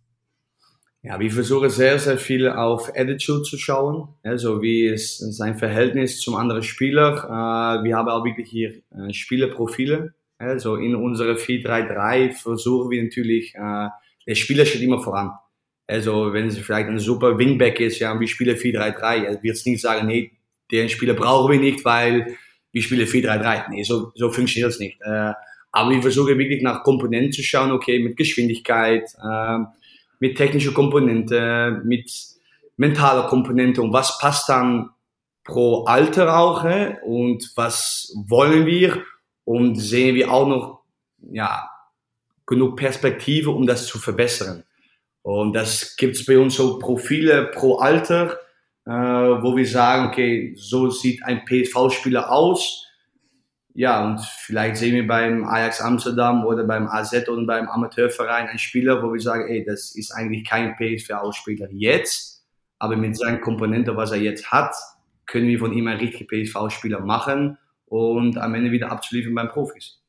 Ja, 1.05 1.19
wir 1.19 1.33
versuchen 1.33 1.69
sehr, 1.69 1.99
sehr 1.99 2.17
viel 2.17 2.49
auf 2.49 2.89
Attitude 2.95 3.43
zu 3.43 3.59
schauen. 3.59 4.07
Also 4.23 4.63
wie 4.63 4.85
ist 4.87 5.19
sein 5.19 5.59
Verhältnis 5.59 6.21
zum 6.21 6.37
anderen 6.37 6.63
Spieler. 6.63 7.25
Äh, 7.25 7.85
wir 7.85 7.97
haben 7.97 8.09
auch 8.09 8.25
wirklich 8.25 8.49
hier 8.49 8.71
äh, 8.93 9.13
Spielerprofile. 9.13 10.15
Also 10.39 10.77
in 10.77 10.95
unserer 10.95 11.35
4-3-3 11.35 12.35
versuchen 12.35 12.91
wir 12.91 13.03
natürlich, 13.03 13.53
äh, 13.57 13.89
der 14.29 14.35
Spieler 14.37 14.65
steht 14.65 14.83
immer 14.83 15.03
voran. 15.03 15.33
Also 15.89 16.33
wenn 16.33 16.47
es 16.47 16.59
vielleicht 16.59 16.89
ein 16.89 17.01
super 17.01 17.37
Wingback 17.37 17.81
ist, 17.81 17.99
ja, 17.99 18.19
wir 18.19 18.29
spielen 18.29 18.57
4-3-3, 18.57 19.25
er 19.25 19.43
wird 19.43 19.57
es 19.57 19.67
nicht 19.67 19.81
sagen, 19.81 20.07
nee, 20.07 20.31
den 20.71 20.89
Spieler 20.89 21.15
brauchen 21.15 21.51
wir 21.51 21.59
nicht, 21.59 21.85
weil 21.85 22.37
wir 22.71 22.83
spielen 22.83 23.09
4-3-3. 23.09 23.71
Nee, 23.71 23.83
so, 23.83 24.13
so 24.15 24.31
funktioniert 24.31 24.71
es 24.71 24.79
nicht. 24.79 24.99
Aber 25.73 25.91
ich 25.91 26.01
versuche 26.01 26.39
wirklich 26.39 26.63
nach 26.63 26.85
Komponenten 26.85 27.33
zu 27.33 27.43
schauen, 27.43 27.73
okay, 27.73 27.99
mit 27.99 28.17
Geschwindigkeit, 28.17 29.05
äh, 29.21 29.59
mit 30.23 30.37
technischer 30.37 30.71
Komponente, 30.71 31.83
mit 31.85 32.09
mentaler 32.77 33.27
Komponente 33.27 33.83
und 33.83 33.93
was 33.93 34.19
passt 34.21 34.49
dann 34.49 34.91
pro 35.43 35.83
Alter 35.83 36.39
auch 36.39 36.65
äh, 36.65 36.95
und 37.05 37.51
was 37.57 38.15
wollen 38.29 38.65
wir? 38.65 39.03
Und 39.45 39.75
sehen 39.75 40.15
wir 40.15 40.31
auch 40.31 40.47
noch 40.47 40.83
ja, 41.33 41.69
genug 42.47 42.77
Perspektive, 42.77 43.51
um 43.51 43.67
das 43.67 43.89
zu 43.89 43.99
verbessern. 43.99 44.63
Und 45.23 45.55
das 45.55 45.97
gibt 45.97 46.15
es 46.15 46.25
bei 46.25 46.39
uns 46.39 46.55
so 46.55 46.79
Profile 46.79 47.51
pro 47.53 47.79
Alter, 47.79 48.39
äh, 48.87 48.93
wo 48.93 49.57
wir 49.57 49.67
sagen, 49.67 50.07
okay, 50.07 50.55
so 50.57 50.89
sieht 50.89 51.25
ein 51.25 51.45
PSV-Spieler 51.45 52.31
aus 52.31 52.87
ja, 53.75 54.05
und 54.05 54.21
vielleicht 54.21 54.77
sehen 54.77 54.95
wir 54.95 55.07
beim 55.07 55.45
Ajax 55.45 55.81
Amsterdam 55.81 56.45
oder 56.45 56.65
beim 56.65 56.89
AZ 56.89 57.29
oder 57.29 57.47
beim 57.47 57.69
Amateurverein 57.69 58.49
einen 58.49 58.59
Spieler, 58.59 59.03
wo 59.03 59.13
wir 59.13 59.21
sagen, 59.21 59.49
ey, 59.49 59.65
das 59.65 59.95
ist 59.95 60.13
eigentlich 60.13 60.45
kein 60.45 60.77
PSV-Spieler 60.77 61.69
jetzt, 61.71 62.45
aber 62.79 62.97
mit 62.97 63.17
seinen 63.17 63.41
Komponenten, 63.41 63.97
was 63.97 64.11
er 64.11 64.19
jetzt 64.19 64.51
hat, 64.53 64.75
können 65.27 65.49
wir 65.49 65.59
von 65.59 65.73
ihm 65.73 65.87
einen 65.87 66.01
richtigen 66.01 66.27
PSV-Spieler 66.27 67.01
machen 67.01 67.57
und 67.87 68.37
am 68.37 68.55
Ende 68.55 68.73
wieder 68.73 68.93
abzuliefern 68.93 69.35
beim 69.35 69.49
Profis. 69.49 70.03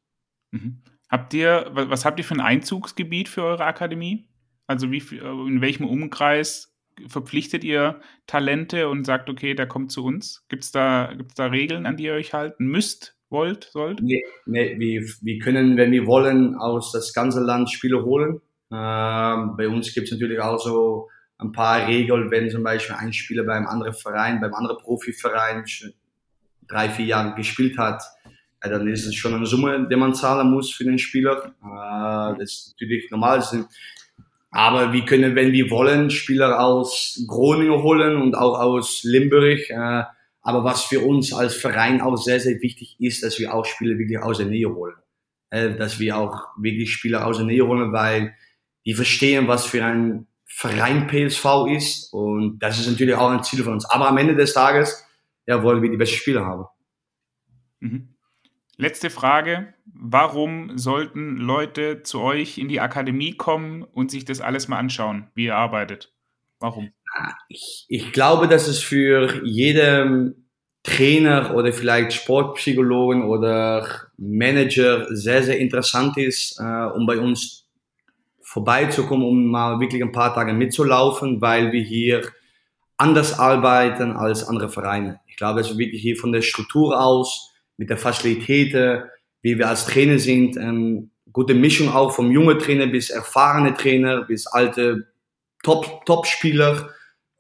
Mhm. 0.52 0.82
Habt 1.10 1.34
ihr, 1.34 1.69
was 1.71 2.06
habt 2.06 2.19
ihr 2.19 2.26
für 2.26 2.34
ein 2.34 2.41
Einzugsgebiet 2.41 3.30
für 3.30 3.43
eure 3.43 3.65
Akademie? 3.65 4.28
Also 4.67 4.91
wie, 4.91 4.97
in 4.97 5.62
welchem 5.62 5.86
Umkreis 5.86 6.76
verpflichtet 7.08 7.63
ihr 7.63 8.02
Talente 8.28 8.89
und 8.89 9.06
sagt, 9.06 9.30
okay, 9.30 9.54
der 9.54 9.67
kommt 9.67 9.91
zu 9.91 10.04
uns? 10.04 10.45
Gibt 10.49 10.63
es 10.63 10.71
da, 10.71 11.13
gibt's 11.15 11.36
da 11.36 11.45
Regeln, 11.45 11.86
an 11.86 11.97
die 11.97 12.06
ihr 12.06 12.13
euch 12.13 12.34
halten 12.34 12.65
müsst? 12.65 13.15
Wollt, 13.34 13.69
sollt? 13.74 14.02
Nee, 14.02 14.24
nee 14.46 14.80
wir, 14.80 15.02
wir 15.22 15.39
können, 15.39 15.76
wenn 15.76 15.91
wir 15.91 16.08
wollen, 16.08 16.56
aus 16.56 16.93
das 16.93 17.13
ganze 17.13 17.41
Land 17.41 17.69
Spieler 17.69 18.06
holen. 18.06 18.39
Ähm, 18.72 19.56
bei 19.58 19.67
uns 19.67 19.93
gibt 19.93 20.08
es 20.08 20.13
natürlich 20.13 20.39
auch 20.39 20.58
so 20.58 21.10
ein 21.38 21.52
paar 21.52 21.86
Regeln, 21.88 22.32
wenn 22.32 22.50
zum 22.50 22.63
Beispiel 22.63 22.96
ein 22.96 23.12
Spieler 23.12 23.43
beim 23.43 23.67
anderen 23.67 23.93
Verein, 23.93 24.39
beim 24.39 24.54
anderen 24.54 24.78
Profiverein 24.78 25.65
drei, 26.67 26.89
vier 26.89 27.06
Jahre 27.06 27.36
gespielt 27.36 27.78
hat, 27.78 28.02
ja, 28.63 28.69
dann 28.69 28.88
ist 28.88 29.06
es 29.06 29.15
schon 29.15 29.34
eine 29.34 29.46
Summe, 29.46 29.88
die 29.89 29.96
man 29.96 30.15
zahlen 30.15 30.50
muss 30.50 30.72
für 30.72 30.86
den 30.86 30.98
Spieler. 30.98 31.54
Äh, 31.62 32.39
das 32.39 32.52
ist 32.52 32.76
natürlich 32.80 33.12
normal. 33.12 33.43
Aber 34.52 34.93
wir 34.93 35.04
können, 35.04 35.36
wenn 35.36 35.52
wir 35.52 35.69
wollen, 35.69 36.10
Spieler 36.10 36.60
aus 36.60 37.22
Groningen 37.28 37.82
holen 37.84 38.15
und 38.22 38.36
auch 38.36 38.60
aus 38.60 39.04
Limburg. 39.04 39.69
Äh, 39.69 40.04
aber 40.43 40.63
was 40.63 40.84
für 40.84 40.99
uns 40.99 41.34
als 41.34 41.56
Verein 41.56 42.01
auch 42.01 42.17
sehr, 42.17 42.39
sehr 42.39 42.62
wichtig 42.62 42.97
ist, 42.99 43.23
dass 43.23 43.39
wir 43.39 43.53
auch 43.53 43.65
Spieler 43.65 43.97
wirklich 43.97 44.19
aus 44.19 44.38
der 44.38 44.47
Nähe 44.47 44.73
holen. 44.73 44.95
Äh, 45.49 45.75
dass 45.75 45.99
wir 45.99 46.17
auch 46.17 46.47
wirklich 46.58 46.91
Spieler 46.91 47.25
aus 47.25 47.38
der 47.38 47.45
Nähe 47.45 47.65
holen, 47.65 47.93
weil 47.93 48.36
die 48.86 48.93
verstehen, 48.93 49.47
was 49.47 49.65
für 49.65 49.86
ein 49.86 50.27
Verein 50.45 51.08
PSV 51.08 51.45
ist. 51.69 52.12
Und 52.12 52.60
das 52.60 52.79
ist 52.79 52.89
natürlich 52.89 53.15
auch 53.15 53.29
ein 53.29 53.43
Ziel 53.43 53.63
von 53.63 53.73
uns. 53.73 53.86
Aber 53.86 54.08
am 54.08 54.17
Ende 54.17 54.36
des 54.36 54.53
Tages 54.53 55.06
ja, 55.45 55.63
wollen 55.63 55.82
wir 55.82 55.89
die 55.89 55.97
besten 55.97 56.17
Spieler 56.17 56.45
haben. 56.45 56.65
Mhm. 57.79 58.10
Letzte 58.77 59.10
Frage. 59.10 59.73
Warum 59.86 60.77
sollten 60.77 61.38
Leute 61.38 62.01
zu 62.01 62.21
euch 62.21 62.58
in 62.58 62.67
die 62.67 62.79
Akademie 62.79 63.34
kommen 63.34 63.84
und 63.84 64.10
sich 64.10 64.25
das 64.25 64.41
alles 64.41 64.67
mal 64.67 64.79
anschauen, 64.79 65.29
wie 65.36 65.45
ihr 65.45 65.56
arbeitet? 65.56 66.12
Warum? 66.60 66.91
Ich, 67.47 67.86
ich 67.89 68.12
glaube, 68.12 68.47
dass 68.47 68.67
es 68.67 68.80
für 68.80 69.45
jeden 69.45 70.49
Trainer 70.84 71.56
oder 71.56 71.71
vielleicht 71.71 72.13
Sportpsychologen 72.13 73.23
oder 73.23 73.88
Manager 74.17 75.08
sehr, 75.15 75.43
sehr 75.43 75.58
interessant 75.58 76.17
ist, 76.17 76.60
äh, 76.60 76.63
um 76.63 77.06
bei 77.06 77.19
uns 77.19 77.65
vorbeizukommen, 78.41 79.26
um 79.26 79.47
mal 79.47 79.80
wirklich 79.80 80.04
ein 80.04 80.12
paar 80.12 80.34
Tage 80.34 80.54
mitzulaufen, 80.54 81.41
weil 81.41 81.71
wir 81.71 81.82
hier 81.82 82.21
anders 82.97 83.39
arbeiten 83.39 84.12
als 84.12 84.47
andere 84.47 84.69
Vereine. 84.69 85.19
Ich 85.28 85.38
glaube, 85.38 85.62
dass 85.62 85.71
wir 85.71 85.78
wirklich 85.78 86.02
hier 86.02 86.17
von 86.17 86.32
der 86.32 86.41
Struktur 86.41 86.99
aus 87.02 87.52
mit 87.78 87.89
der 87.89 87.97
Facilitäten, 87.97 89.04
wie 89.41 89.58
wir 89.58 89.69
als 89.69 89.86
Trainer 89.86 90.19
sind, 90.19 90.58
eine 90.58 91.10
gute 91.32 91.56
Mischung 91.56 91.89
auch 91.89 92.12
vom 92.12 92.32
jungen 92.32 92.60
Trainer 92.60 92.88
bis 92.88 93.10
erfahrene 93.10 93.73
Trainer, 93.73 94.21
bis 94.21 94.45
alte 94.47 95.08
Top, 95.63 96.06
Top-Spieler. 96.06 96.89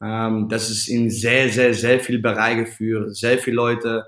Ähm, 0.03 0.49
dass 0.49 0.69
es 0.69 0.87
in 0.87 1.09
sehr, 1.09 1.49
sehr, 1.49 1.73
sehr 1.73 1.99
viele 1.99 2.19
Bereiche 2.19 2.65
für 2.65 3.13
sehr 3.13 3.37
viele 3.37 3.55
Leute 3.55 4.03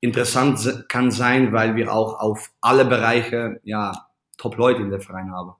interessant 0.00 0.84
kann 0.88 1.10
sein, 1.10 1.52
weil 1.52 1.74
wir 1.74 1.92
auch 1.92 2.20
auf 2.20 2.50
alle 2.60 2.84
Bereiche 2.84 3.60
ja, 3.64 3.92
Top-Leute 4.38 4.82
in 4.82 4.90
der 4.90 5.00
Verein 5.00 5.32
haben. 5.32 5.52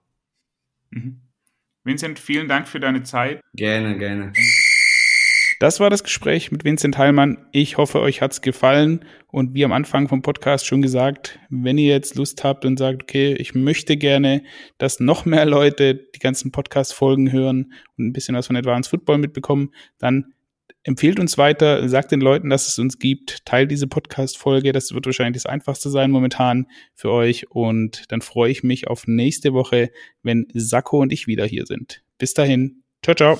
Mhm. 0.91 1.21
Vincent, 1.83 2.19
vielen 2.19 2.47
Dank 2.47 2.67
für 2.67 2.79
deine 2.79 3.03
Zeit. 3.03 3.41
Gerne, 3.53 3.97
gerne. 3.97 4.31
Das 5.61 5.79
war 5.79 5.91
das 5.91 6.03
Gespräch 6.03 6.51
mit 6.51 6.63
Vincent 6.63 6.97
Heilmann. 6.97 7.45
Ich 7.51 7.77
hoffe, 7.77 7.99
euch 7.99 8.23
hat's 8.23 8.41
gefallen. 8.41 9.05
Und 9.27 9.53
wie 9.53 9.63
am 9.63 9.71
Anfang 9.71 10.07
vom 10.07 10.23
Podcast 10.23 10.65
schon 10.65 10.81
gesagt, 10.81 11.37
wenn 11.51 11.77
ihr 11.77 11.93
jetzt 11.93 12.15
Lust 12.15 12.43
habt 12.43 12.65
und 12.65 12.77
sagt, 12.77 13.03
okay, 13.03 13.35
ich 13.35 13.53
möchte 13.53 13.95
gerne, 13.95 14.41
dass 14.79 14.99
noch 14.99 15.25
mehr 15.25 15.45
Leute 15.45 15.93
die 15.93 16.19
ganzen 16.19 16.51
Podcast-Folgen 16.51 17.31
hören 17.31 17.73
und 17.95 18.07
ein 18.07 18.11
bisschen 18.11 18.33
was 18.35 18.47
von 18.47 18.55
Advanced 18.55 18.89
Football 18.89 19.19
mitbekommen, 19.19 19.69
dann 19.99 20.33
empfehlt 20.81 21.19
uns 21.19 21.37
weiter, 21.37 21.87
sagt 21.87 22.11
den 22.11 22.21
Leuten, 22.21 22.49
dass 22.49 22.67
es 22.67 22.79
uns 22.79 22.97
gibt, 22.97 23.45
teilt 23.45 23.69
diese 23.69 23.85
Podcast-Folge. 23.85 24.71
Das 24.71 24.95
wird 24.95 25.05
wahrscheinlich 25.05 25.43
das 25.43 25.45
Einfachste 25.51 25.91
sein 25.91 26.09
momentan 26.09 26.65
für 26.95 27.11
euch. 27.11 27.51
Und 27.51 28.11
dann 28.11 28.21
freue 28.21 28.49
ich 28.49 28.63
mich 28.63 28.87
auf 28.87 29.05
nächste 29.05 29.53
Woche, 29.53 29.91
wenn 30.23 30.47
Sakko 30.55 31.01
und 31.01 31.13
ich 31.13 31.27
wieder 31.27 31.45
hier 31.45 31.67
sind. 31.67 32.01
Bis 32.17 32.33
dahin. 32.33 32.81
Ciao, 33.03 33.13
ciao. 33.13 33.37